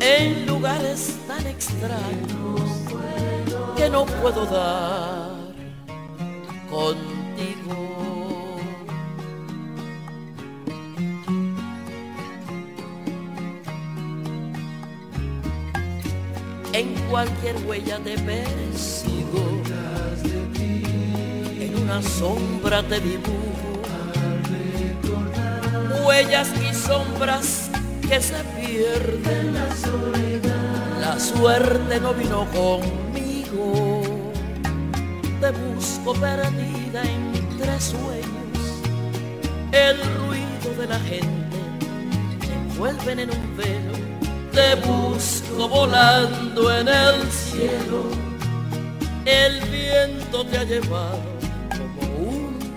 en 0.00 0.46
lugares 0.46 1.16
tan 1.26 1.46
extraños 1.46 2.60
que 3.76 3.88
no 3.88 4.04
puedo 4.04 4.44
dar 4.46 5.30
contigo. 6.70 7.22
En 16.74 16.94
cualquier 17.10 17.56
huella 17.66 17.98
persigo, 17.98 18.16
en 18.16 19.01
una 21.92 22.02
sombra 22.08 22.82
te 22.82 23.00
dibujo, 23.00 23.82
huellas 26.06 26.48
y 26.58 26.74
sombras 26.74 27.70
que 28.08 28.18
se 28.18 28.42
pierden. 28.56 29.52
La 29.52 29.76
soledad, 29.76 31.00
la 31.00 31.20
suerte 31.20 32.00
no 32.00 32.14
vino 32.14 32.46
conmigo, 32.50 34.32
te 35.40 35.50
busco 35.50 36.14
perdida 36.14 37.02
entre 37.02 37.78
sueños, 37.78 38.80
el 39.72 39.98
ruido 40.16 40.80
de 40.80 40.86
la 40.86 41.00
gente 41.00 41.58
te 42.40 42.54
envuelven 42.54 43.18
en 43.18 43.30
un 43.30 43.56
velo 43.56 44.12
te 44.52 44.74
busco 44.86 45.66
volando 45.66 46.70
en 46.78 46.86
el 46.86 47.30
cielo. 47.30 48.04
El 49.24 49.62
viento 49.70 50.44
te 50.44 50.58
ha 50.58 50.64
llevado 50.64 51.31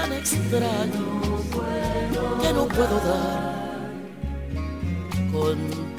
tan 0.00 0.12
extraños 0.14 1.42
que 2.40 2.52
no 2.52 2.66
puedo 2.68 3.00
dar 3.00 3.90
contigo. 5.32 5.89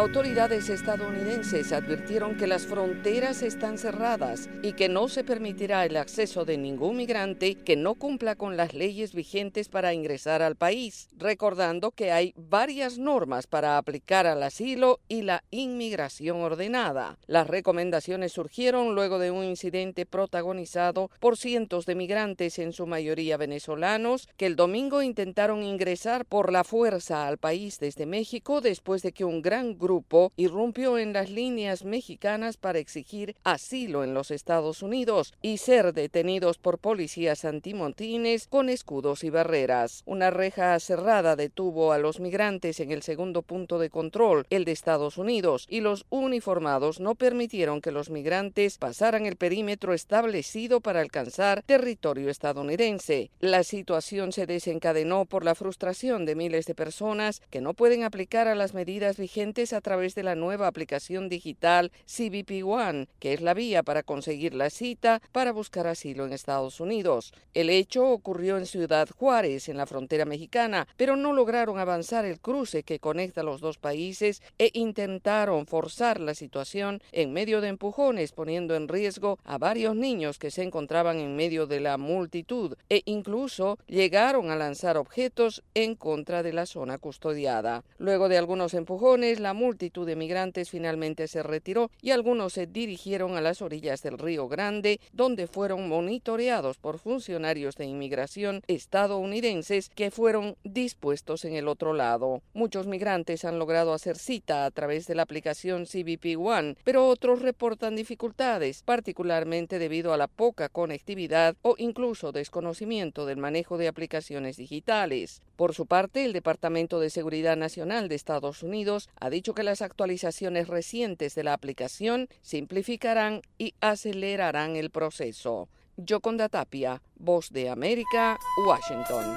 Autoridades 0.00 0.70
estadounidenses 0.70 1.74
advirtieron 1.74 2.38
que 2.38 2.46
las 2.46 2.64
fronteras 2.66 3.42
están 3.42 3.76
cerradas 3.76 4.48
y 4.62 4.72
que 4.72 4.88
no 4.88 5.08
se 5.08 5.24
permitirá 5.24 5.84
el 5.84 5.98
acceso 5.98 6.46
de 6.46 6.56
ningún 6.56 6.96
migrante 6.96 7.56
que 7.56 7.76
no 7.76 7.96
cumpla 7.96 8.34
con 8.34 8.56
las 8.56 8.72
leyes 8.72 9.12
vigentes 9.12 9.68
para 9.68 9.92
ingresar 9.92 10.40
al 10.40 10.56
país, 10.56 11.10
recordando 11.18 11.90
que 11.90 12.12
hay 12.12 12.32
varias 12.34 12.96
normas 12.96 13.46
para 13.46 13.76
aplicar 13.76 14.26
al 14.26 14.42
asilo 14.42 15.00
y 15.06 15.20
la 15.20 15.44
inmigración 15.50 16.40
ordenada. 16.40 17.18
Las 17.26 17.46
recomendaciones 17.46 18.32
surgieron 18.32 18.94
luego 18.94 19.18
de 19.18 19.30
un 19.30 19.44
incidente 19.44 20.06
protagonizado 20.06 21.10
por 21.20 21.36
cientos 21.36 21.84
de 21.84 21.94
migrantes, 21.94 22.58
en 22.58 22.72
su 22.72 22.86
mayoría 22.86 23.36
venezolanos, 23.36 24.30
que 24.38 24.46
el 24.46 24.56
domingo 24.56 25.02
intentaron 25.02 25.62
ingresar 25.62 26.24
por 26.24 26.52
la 26.52 26.64
fuerza 26.64 27.26
al 27.26 27.36
país 27.36 27.78
desde 27.80 28.06
México 28.06 28.62
después 28.62 29.02
de 29.02 29.12
que 29.12 29.26
un 29.26 29.42
gran 29.42 29.76
grupo 29.76 29.89
irrumpió 30.36 30.98
en 30.98 31.12
las 31.12 31.30
líneas 31.30 31.84
mexicanas 31.84 32.56
para 32.56 32.78
exigir 32.78 33.34
asilo 33.44 34.04
en 34.04 34.14
los 34.14 34.30
Estados 34.30 34.82
Unidos 34.82 35.34
y 35.42 35.58
ser 35.58 35.92
detenidos 35.92 36.58
por 36.58 36.78
policías 36.78 37.44
antimontines 37.44 38.46
con 38.46 38.68
escudos 38.68 39.24
y 39.24 39.30
barreras. 39.30 40.02
Una 40.06 40.30
reja 40.30 40.78
cerrada 40.78 41.36
detuvo 41.36 41.92
a 41.92 41.98
los 41.98 42.20
migrantes 42.20 42.80
en 42.80 42.92
el 42.92 43.02
segundo 43.02 43.42
punto 43.42 43.78
de 43.78 43.90
control, 43.90 44.46
el 44.50 44.64
de 44.64 44.72
Estados 44.72 45.18
Unidos, 45.18 45.66
y 45.68 45.80
los 45.80 46.06
uniformados 46.10 47.00
no 47.00 47.14
permitieron 47.14 47.80
que 47.80 47.92
los 47.92 48.10
migrantes 48.10 48.78
pasaran 48.78 49.26
el 49.26 49.36
perímetro 49.36 49.94
establecido 49.94 50.80
para 50.80 51.00
alcanzar 51.00 51.62
territorio 51.62 52.30
estadounidense. 52.30 53.30
La 53.40 53.64
situación 53.64 54.32
se 54.32 54.46
desencadenó 54.46 55.24
por 55.24 55.44
la 55.44 55.54
frustración 55.54 56.24
de 56.24 56.34
miles 56.34 56.66
de 56.66 56.74
personas 56.74 57.42
que 57.50 57.60
no 57.60 57.74
pueden 57.74 58.04
aplicar 58.04 58.48
a 58.48 58.54
las 58.54 58.74
medidas 58.74 59.16
vigentes 59.16 59.72
a 59.72 59.79
través 59.80 60.14
de 60.14 60.22
la 60.22 60.34
nueva 60.34 60.66
aplicación 60.66 61.28
digital 61.28 61.92
CBP 62.06 62.64
One, 62.64 63.08
que 63.18 63.32
es 63.32 63.40
la 63.40 63.54
vía 63.54 63.82
para 63.82 64.02
conseguir 64.02 64.54
la 64.54 64.70
cita 64.70 65.22
para 65.32 65.52
buscar 65.52 65.86
asilo 65.86 66.26
en 66.26 66.32
Estados 66.32 66.80
Unidos. 66.80 67.32
El 67.54 67.70
hecho 67.70 68.08
ocurrió 68.08 68.58
en 68.58 68.66
Ciudad 68.66 69.08
Juárez, 69.08 69.68
en 69.68 69.76
la 69.76 69.86
frontera 69.86 70.24
mexicana, 70.24 70.86
pero 70.96 71.16
no 71.16 71.32
lograron 71.32 71.78
avanzar 71.78 72.24
el 72.24 72.40
cruce 72.40 72.82
que 72.82 72.98
conecta 72.98 73.42
los 73.42 73.60
dos 73.60 73.78
países 73.78 74.42
e 74.58 74.70
intentaron 74.74 75.66
forzar 75.66 76.20
la 76.20 76.34
situación 76.34 77.02
en 77.12 77.32
medio 77.32 77.60
de 77.60 77.68
empujones, 77.68 78.32
poniendo 78.32 78.74
en 78.74 78.88
riesgo 78.88 79.38
a 79.44 79.58
varios 79.58 79.96
niños 79.96 80.38
que 80.38 80.50
se 80.50 80.62
encontraban 80.62 81.18
en 81.18 81.36
medio 81.36 81.66
de 81.66 81.80
la 81.80 81.98
multitud 81.98 82.76
e 82.88 83.02
incluso 83.04 83.78
llegaron 83.86 84.50
a 84.50 84.56
lanzar 84.56 84.96
objetos 84.96 85.62
en 85.74 85.94
contra 85.94 86.42
de 86.42 86.52
la 86.52 86.66
zona 86.66 86.98
custodiada. 86.98 87.84
Luego 87.98 88.28
de 88.28 88.38
algunos 88.38 88.74
empujones, 88.74 89.40
la 89.40 89.54
multitud 89.60 90.06
de 90.06 90.16
migrantes 90.16 90.70
finalmente 90.70 91.28
se 91.28 91.42
retiró 91.42 91.90
y 92.00 92.12
algunos 92.12 92.54
se 92.54 92.66
dirigieron 92.66 93.36
a 93.36 93.42
las 93.42 93.60
orillas 93.60 94.02
del 94.02 94.16
Río 94.16 94.48
Grande, 94.48 95.00
donde 95.12 95.46
fueron 95.46 95.86
monitoreados 95.86 96.78
por 96.78 96.98
funcionarios 96.98 97.76
de 97.76 97.84
inmigración 97.84 98.62
estadounidenses 98.68 99.90
que 99.90 100.10
fueron 100.10 100.56
dispuestos 100.64 101.44
en 101.44 101.54
el 101.54 101.68
otro 101.68 101.92
lado. 101.92 102.40
Muchos 102.54 102.86
migrantes 102.86 103.44
han 103.44 103.58
logrado 103.58 103.92
hacer 103.92 104.16
cita 104.16 104.64
a 104.64 104.70
través 104.70 105.06
de 105.06 105.14
la 105.14 105.22
aplicación 105.22 105.84
CBP 105.84 106.38
One, 106.38 106.76
pero 106.82 107.06
otros 107.06 107.42
reportan 107.42 107.96
dificultades, 107.96 108.82
particularmente 108.82 109.78
debido 109.78 110.14
a 110.14 110.16
la 110.16 110.26
poca 110.26 110.70
conectividad 110.70 111.54
o 111.60 111.74
incluso 111.76 112.32
desconocimiento 112.32 113.26
del 113.26 113.36
manejo 113.36 113.76
de 113.76 113.88
aplicaciones 113.88 114.56
digitales. 114.56 115.42
Por 115.60 115.74
su 115.74 115.84
parte, 115.84 116.24
el 116.24 116.32
Departamento 116.32 117.00
de 117.00 117.10
Seguridad 117.10 117.54
Nacional 117.54 118.08
de 118.08 118.14
Estados 118.14 118.62
Unidos 118.62 119.10
ha 119.20 119.28
dicho 119.28 119.52
que 119.52 119.62
las 119.62 119.82
actualizaciones 119.82 120.68
recientes 120.68 121.34
de 121.34 121.44
la 121.44 121.52
aplicación 121.52 122.28
simplificarán 122.40 123.42
y 123.58 123.74
acelerarán 123.82 124.76
el 124.76 124.88
proceso. 124.88 125.68
Yoconda 125.98 126.48
Tapia, 126.48 127.02
Voz 127.14 127.50
de 127.50 127.68
América, 127.68 128.38
Washington. 128.66 129.36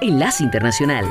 Enlace 0.00 0.44
Internacional. 0.44 1.04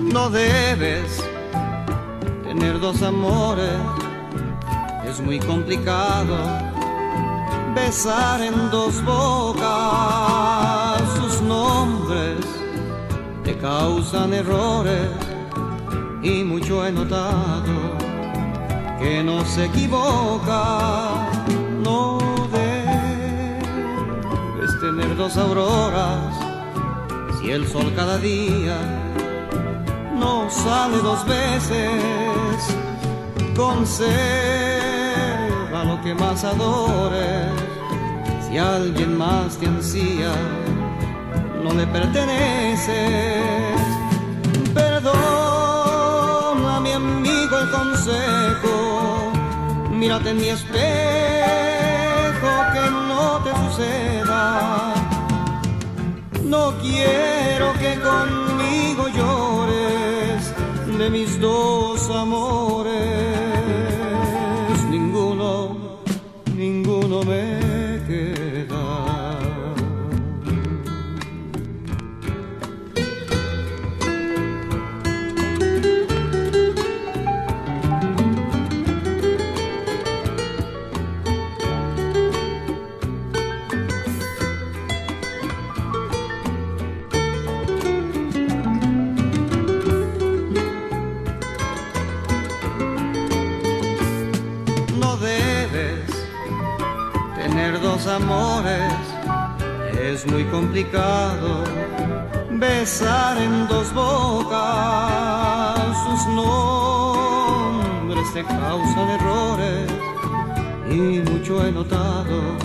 No 0.00 0.28
debes 0.30 1.22
tener 2.42 2.80
dos 2.80 3.00
amores, 3.02 3.70
es 5.06 5.20
muy 5.20 5.38
complicado 5.38 6.36
besar 7.74 8.40
en 8.42 8.70
dos 8.70 9.04
bocas. 9.04 11.02
Sus 11.20 11.40
nombres 11.42 12.44
te 13.44 13.56
causan 13.58 14.34
errores 14.34 15.08
y 16.22 16.42
mucho 16.42 16.84
he 16.84 16.92
notado 16.92 17.96
que 18.98 19.22
no 19.22 19.44
se 19.44 19.66
equivoca. 19.66 21.28
No 21.84 22.18
debes 24.58 24.80
tener 24.80 25.16
dos 25.16 25.36
auroras. 25.36 26.34
Si 27.38 27.50
el 27.50 27.68
sol 27.68 27.92
cada 27.94 28.18
día 28.18 28.78
no 30.18 30.50
sale 30.50 30.98
dos 30.98 31.24
veces 31.26 32.74
con 33.54 33.86
ser 33.86 34.95
Conserva 35.76 35.84
lo 35.84 36.00
que 36.02 36.14
más 36.14 36.44
adores. 36.44 37.52
Si 38.48 38.56
alguien 38.58 39.16
más 39.18 39.56
te 39.58 39.66
ansía, 39.66 40.32
no 41.62 41.74
le 41.74 41.86
perteneces. 41.86 42.86
Perdona, 44.74 45.20
mi 46.80 46.92
amigo, 46.92 47.58
el 47.58 47.70
consejo. 47.70 49.32
Mírate 49.90 50.30
en 50.30 50.36
mi 50.38 50.48
espejo, 50.48 50.78
que 52.72 52.90
no 52.90 53.40
te 53.44 53.50
suceda. 53.62 54.94
No 56.44 56.72
quiero 56.80 57.72
que 57.74 58.00
conmigo 58.00 59.08
llores 59.08 60.54
de 60.98 61.10
mis 61.10 61.40
dos 61.40 62.08
amores. 62.10 63.25
Amores, 98.08 98.92
es 100.00 100.26
muy 100.26 100.44
complicado 100.44 101.64
besar 102.50 103.38
en 103.38 103.66
dos 103.68 103.92
bocas. 103.92 105.78
Sus 106.04 106.26
nombres 106.34 108.32
te 108.32 108.44
causan 108.44 109.08
errores 109.10 109.90
y 110.90 111.20
mucho 111.30 111.66
he 111.66 111.72
notado 111.72 112.56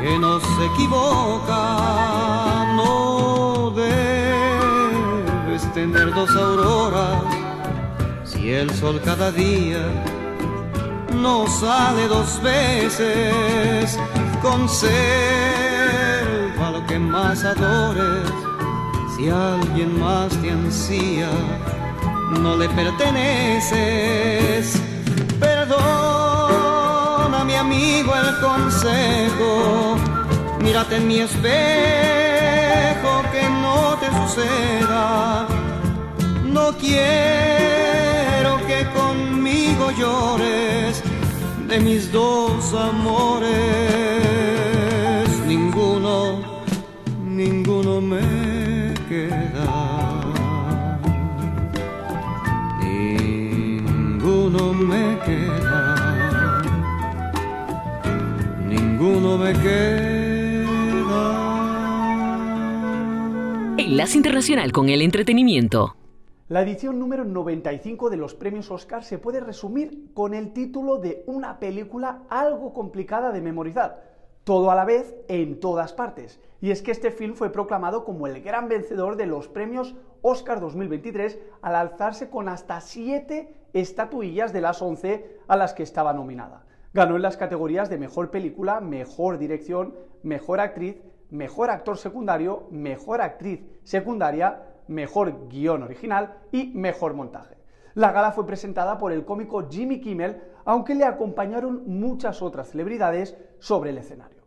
que 0.00 0.18
no 0.18 0.40
se 0.40 0.66
equivoca. 0.66 1.62
No 2.76 3.72
debes 3.74 5.62
tener 5.72 6.12
dos 6.14 6.30
auroras 6.36 7.22
si 8.24 8.50
el 8.50 8.70
sol 8.74 9.00
cada 9.04 9.30
día 9.32 9.86
no 11.14 11.46
sale 11.46 12.06
dos 12.08 12.40
veces. 12.42 13.98
Conserva 14.44 14.92
lo 16.70 16.86
que 16.86 16.98
más 16.98 17.42
adores. 17.44 18.30
Si 19.16 19.30
alguien 19.30 19.98
más 19.98 20.28
te 20.42 20.50
ansía, 20.50 21.30
no 22.42 22.54
le 22.54 22.68
perteneces. 22.68 23.72
Perdona, 25.40 25.72
mi 27.46 27.54
amigo, 27.54 28.12
el 28.14 28.38
consejo. 28.40 29.96
Mírate 30.60 30.96
en 30.96 31.08
mi 31.08 31.20
espejo, 31.20 31.52
que 33.32 33.48
no 33.48 33.96
te 33.98 34.08
suceda. 34.18 35.48
No 36.44 36.76
quiero 36.76 38.58
que 38.66 38.86
conmigo 38.94 39.90
llores 39.92 41.03
de 41.74 41.80
mis 41.80 42.12
dos 42.12 42.72
amores. 42.74 43.50
Ninguno, 45.46 46.40
ninguno 47.26 48.00
me 48.00 48.94
queda. 49.08 50.20
Ninguno 52.80 54.72
me 54.72 55.18
queda. 55.26 56.62
Ninguno 58.68 59.38
me 59.38 59.52
queda. 59.64 61.24
Enlace 63.78 64.16
Internacional 64.16 64.70
con 64.70 64.88
el 64.88 65.02
Entretenimiento. 65.02 65.96
La 66.54 66.62
edición 66.62 67.00
número 67.00 67.24
95 67.24 68.10
de 68.10 68.16
los 68.16 68.36
premios 68.36 68.70
Oscar 68.70 69.02
se 69.02 69.18
puede 69.18 69.40
resumir 69.40 70.12
con 70.14 70.34
el 70.34 70.52
título 70.52 70.98
de 70.98 71.24
una 71.26 71.58
película 71.58 72.22
algo 72.28 72.72
complicada 72.72 73.32
de 73.32 73.40
memorizar, 73.40 74.04
todo 74.44 74.70
a 74.70 74.76
la 74.76 74.84
vez 74.84 75.16
en 75.26 75.58
todas 75.58 75.92
partes. 75.92 76.38
Y 76.60 76.70
es 76.70 76.80
que 76.80 76.92
este 76.92 77.10
film 77.10 77.34
fue 77.34 77.50
proclamado 77.50 78.04
como 78.04 78.28
el 78.28 78.40
gran 78.40 78.68
vencedor 78.68 79.16
de 79.16 79.26
los 79.26 79.48
premios 79.48 79.96
Oscar 80.22 80.60
2023 80.60 81.40
al 81.60 81.74
alzarse 81.74 82.30
con 82.30 82.48
hasta 82.48 82.80
7 82.80 83.52
estatuillas 83.72 84.52
de 84.52 84.60
las 84.60 84.80
11 84.80 85.40
a 85.48 85.56
las 85.56 85.74
que 85.74 85.82
estaba 85.82 86.12
nominada. 86.12 86.66
Ganó 86.92 87.16
en 87.16 87.22
las 87.22 87.36
categorías 87.36 87.90
de 87.90 87.98
mejor 87.98 88.30
película, 88.30 88.80
mejor 88.80 89.38
dirección, 89.38 89.96
mejor 90.22 90.60
actriz, 90.60 91.02
mejor 91.30 91.70
actor 91.70 91.98
secundario, 91.98 92.68
mejor 92.70 93.22
actriz 93.22 93.60
secundaria, 93.82 94.73
mejor 94.88 95.48
guion 95.48 95.82
original 95.82 96.38
y 96.52 96.72
mejor 96.74 97.14
montaje. 97.14 97.56
La 97.94 98.10
gala 98.10 98.32
fue 98.32 98.46
presentada 98.46 98.98
por 98.98 99.12
el 99.12 99.24
cómico 99.24 99.68
Jimmy 99.70 100.00
Kimmel, 100.00 100.42
aunque 100.64 100.94
le 100.94 101.04
acompañaron 101.04 101.84
muchas 101.86 102.42
otras 102.42 102.70
celebridades 102.70 103.36
sobre 103.60 103.90
el 103.90 103.98
escenario. 103.98 104.42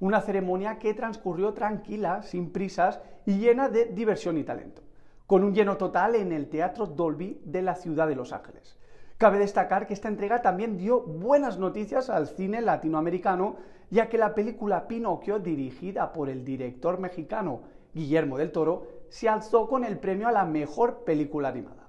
Una 0.00 0.20
ceremonia 0.20 0.78
que 0.78 0.94
transcurrió 0.94 1.54
tranquila, 1.54 2.22
sin 2.22 2.50
prisas 2.50 3.00
y 3.24 3.38
llena 3.38 3.68
de 3.68 3.86
diversión 3.86 4.36
y 4.36 4.44
talento, 4.44 4.82
con 5.26 5.44
un 5.44 5.54
lleno 5.54 5.76
total 5.76 6.16
en 6.16 6.32
el 6.32 6.48
Teatro 6.48 6.86
Dolby 6.86 7.40
de 7.44 7.62
la 7.62 7.74
ciudad 7.74 8.08
de 8.08 8.16
Los 8.16 8.32
Ángeles. 8.32 8.78
Cabe 9.16 9.38
destacar 9.38 9.86
que 9.86 9.94
esta 9.94 10.08
entrega 10.08 10.42
también 10.42 10.76
dio 10.76 11.00
buenas 11.00 11.58
noticias 11.58 12.08
al 12.10 12.28
cine 12.28 12.60
latinoamericano, 12.60 13.56
ya 13.90 14.08
que 14.08 14.18
la 14.18 14.34
película 14.34 14.86
Pinocchio, 14.86 15.40
dirigida 15.40 16.12
por 16.12 16.28
el 16.28 16.44
director 16.44 17.00
mexicano 17.00 17.62
Guillermo 17.94 18.38
del 18.38 18.52
Toro, 18.52 18.86
se 19.10 19.28
alzó 19.28 19.68
con 19.68 19.84
el 19.84 19.98
premio 19.98 20.28
a 20.28 20.32
la 20.32 20.44
mejor 20.44 21.04
película 21.04 21.48
animada. 21.48 21.88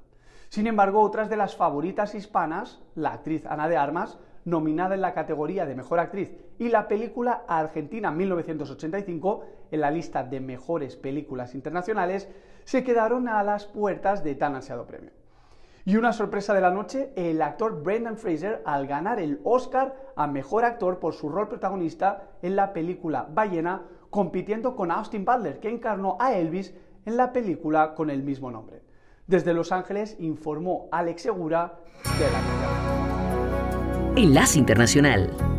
Sin 0.50 0.66
embargo, 0.66 1.02
otras 1.02 1.30
de 1.30 1.38
las 1.38 1.56
favoritas 1.56 2.16
hispanas, 2.16 2.82
la 2.96 3.14
actriz 3.14 3.46
Ana 3.46 3.70
de 3.70 3.78
Armas, 3.78 4.18
nominada 4.46 4.96
en 4.96 5.02
la 5.02 5.14
categoría 5.14 5.66
de 5.66 5.76
Mejor 5.76 6.00
Actriz, 6.00 6.32
y 6.58 6.70
la 6.70 6.88
película 6.88 7.44
Argentina 7.48 8.12
1985, 8.12 9.44
en 9.72 9.82
la 9.82 9.92
lista 9.92 10.24
de 10.24 10.40
mejores 10.40 10.96
películas 10.96 11.54
internacionales, 11.54 12.28
se 12.64 12.84
quedaron 12.84 13.28
a 13.28 13.44
las 13.44 13.66
puertas 13.66 14.24
de 14.24 14.36
tan 14.36 14.56
ansiado 14.56 14.86
premio. 14.86 15.12
Y 15.86 15.96
una 15.96 16.14
sorpresa 16.14 16.54
de 16.54 16.62
la 16.62 16.72
noche, 16.72 17.14
el 17.16 17.42
actor 17.42 17.82
Brendan 17.82 18.18
Fraser 18.18 18.62
al 18.66 18.86
ganar 18.86 19.20
el 19.20 19.40
Oscar 19.44 19.96
a 20.16 20.28
Mejor 20.28 20.66
Actor 20.66 21.00
por 21.00 21.14
su 21.14 21.30
rol 21.30 21.48
protagonista 21.48 22.30
en 22.42 22.56
la 22.56 22.74
película 22.74 23.28
Ballena, 23.30 23.84
compitiendo 24.10 24.76
con 24.76 24.92
Austin 24.92 25.26
Butler, 25.26 25.60
que 25.60 25.70
encarnó 25.70 26.18
a 26.20 26.34
Elvis 26.34 26.76
en 27.06 27.18
la 27.18 27.32
película 27.34 27.96
con 27.96 28.10
el 28.10 28.24
mismo 28.24 28.52
nombre. 28.52 28.82
Desde 29.28 29.54
Los 29.54 29.72
Ángeles 29.72 30.16
informó 30.20 30.90
Alex 30.92 31.22
Segura 31.22 31.80
de 32.18 32.32
la. 32.32 32.40
Enlace 34.16 34.60
Internacional. 34.60 35.59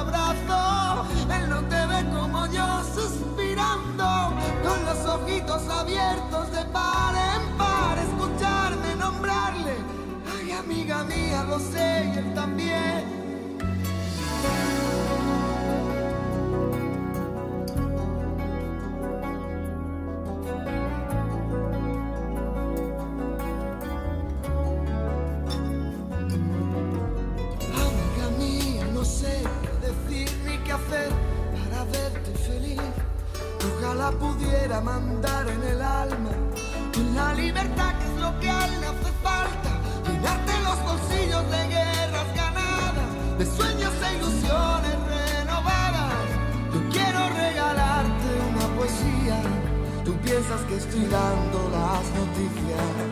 abiertos 5.59 6.49
de 6.51 6.63
par 6.71 7.13
en 7.13 7.57
par, 7.57 7.97
escucharme 7.97 8.95
nombrarle. 8.97 9.75
Ay, 10.33 10.51
amiga 10.51 11.03
mía, 11.03 11.43
lo 11.43 11.59
sé, 11.59 12.11
y 12.13 12.17
él 12.19 12.33
también. 12.33 13.21
Ojalá 33.91 34.11
pudiera 34.11 34.79
mandar 34.79 35.49
en 35.49 35.63
el 35.63 35.81
alma 35.81 36.31
con 36.93 37.13
la 37.13 37.33
libertad 37.33 37.93
que 37.99 38.05
es 38.05 38.21
lo 38.21 38.39
que 38.39 38.49
a 38.49 38.65
él 38.65 38.83
hace 38.85 39.11
falta. 39.21 39.71
Llenarte 40.07 40.53
los 40.63 40.79
bolsillos 40.81 41.43
de 41.51 41.67
guerras 41.67 42.29
ganadas, 42.33 43.09
de 43.37 43.45
sueños 43.45 43.91
e 44.07 44.15
ilusiones 44.15 44.95
renovadas. 45.11 46.23
Yo 46.73 46.79
quiero 46.89 47.19
regalarte 47.35 48.29
una 48.51 48.67
poesía. 48.77 49.37
Tú 50.05 50.13
piensas 50.23 50.61
que 50.69 50.77
estoy 50.77 51.05
dando 51.07 51.59
las 51.75 52.03
noticias. 52.15 53.11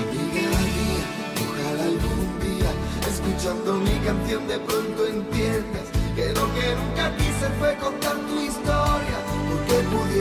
Amiga 0.00 0.48
mía, 0.64 1.04
ojalá 1.44 1.84
algún 1.92 2.26
día, 2.40 2.70
escuchando 3.06 3.74
mi 3.74 3.96
canción, 4.06 4.48
de 4.48 4.58
pronto 4.60 5.06
entiendas 5.06 5.86
que 6.16 6.32
lo 6.32 6.46
que 6.54 6.74
nunca 6.80 7.14
quise 7.18 7.46
fue 7.58 7.76
contar 7.76 8.16
tu 8.28 8.40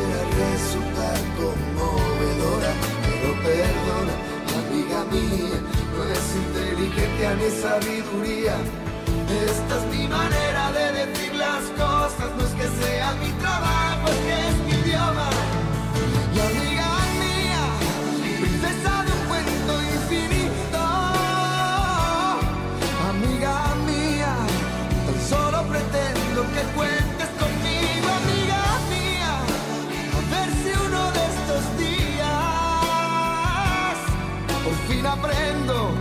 pudiera 0.09 0.23
resultar 0.51 1.19
conmovedora. 1.37 2.71
Pero 3.05 3.29
perdona, 3.43 4.15
amiga 4.59 4.99
mía, 5.11 5.59
no 5.95 6.03
es 6.03 6.25
inteligencia 6.35 7.29
ni 7.35 7.49
sabiduría. 7.61 8.55
Esta 9.45 9.73
es 9.77 9.85
mi 9.97 10.07
manera 10.07 10.71
de 10.71 11.05
decir 11.05 11.35
las 11.35 11.63
cosas, 11.77 12.29
no 12.35 12.43
es 12.43 12.53
que 12.53 12.67
sea 12.83 13.13
mi 13.21 13.31
trabajo, 13.39 14.07
es 14.09 14.17
que 14.25 14.47
es 14.49 14.57
aprendo 35.19 35.91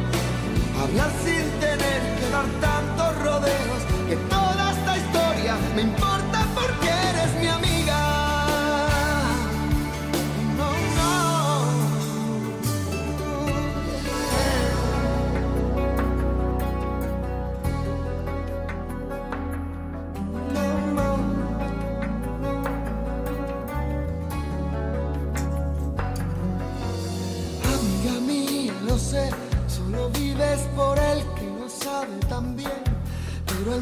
hablar 0.82 1.10
sin 1.24 1.44
tener 1.60 2.00
que 2.18 2.30
dar 2.30 2.46
tantos 2.60 3.18
rodeos, 3.22 3.82
que 4.08 4.16
toda 4.28 4.72
esta 4.72 4.96
historia 4.96 5.56
me 5.74 5.82
importa 5.82 6.07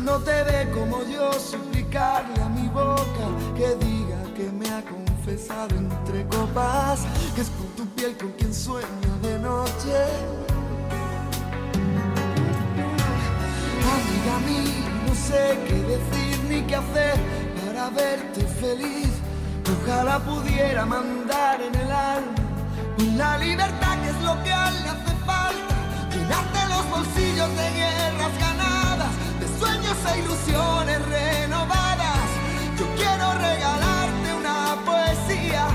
no 0.01 0.19
te 0.19 0.43
ve 0.45 0.71
como 0.73 1.03
yo, 1.05 1.33
suplicarle 1.33 2.43
a 2.43 2.49
mi 2.49 2.69
boca 2.69 3.27
que 3.57 3.75
diga 3.85 4.23
que 4.37 4.51
me 4.51 4.69
ha 4.71 4.83
confesado 4.83 5.75
entre 5.77 6.27
copas, 6.27 7.01
que 7.35 7.41
es 7.43 7.51
por 7.51 7.67
tu 7.77 7.87
piel 7.95 8.17
con 8.17 8.33
quien 8.33 8.53
sueña 8.55 9.13
de 9.23 9.39
noche. 9.39 9.97
Amiga 13.97 14.37
mía, 14.47 14.89
no 15.07 15.15
sé 15.15 15.59
qué 15.67 15.75
decir 15.75 16.45
ni 16.49 16.63
qué 16.63 16.77
hacer 16.77 17.19
para 17.65 17.91
verte 17.91 18.43
feliz. 18.61 19.11
Ojalá 19.83 20.19
pudiera 20.21 20.85
mandar 20.85 21.61
en 21.61 21.75
el 21.75 21.91
alma 21.91 22.47
la 23.17 23.39
libertad 23.39 23.99
que 24.03 24.11
es 24.11 24.21
lo 24.23 24.43
que 24.43 24.53
a 24.53 24.69
él 24.69 24.75
le 24.83 24.89
hace 24.91 25.15
falta. 25.25 25.75
Llenarte 26.13 26.69
los 26.69 26.91
bolsillos 26.91 27.49
de 27.57 27.71
guerras 27.71 28.39
ganadas, 28.39 28.57
de 28.57 28.66
sueños 29.59 29.97
e 30.13 30.19
ilusiones 30.21 30.99
renovadas. 31.07 32.29
Yo 32.79 32.87
quiero 32.97 33.33
regalarte 33.35 34.35
una 34.39 34.77
poesía. 34.85 35.67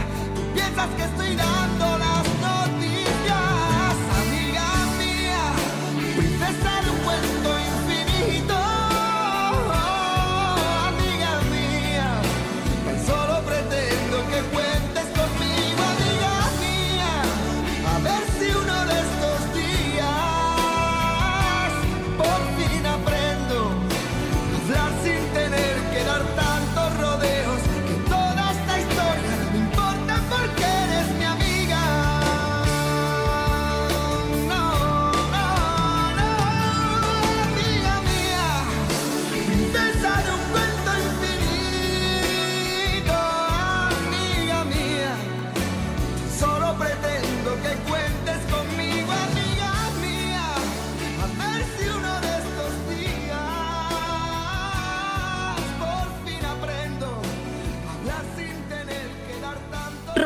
Piensas 0.54 0.90
que 0.96 1.04
estoy 1.04 1.36
dando 1.36 1.61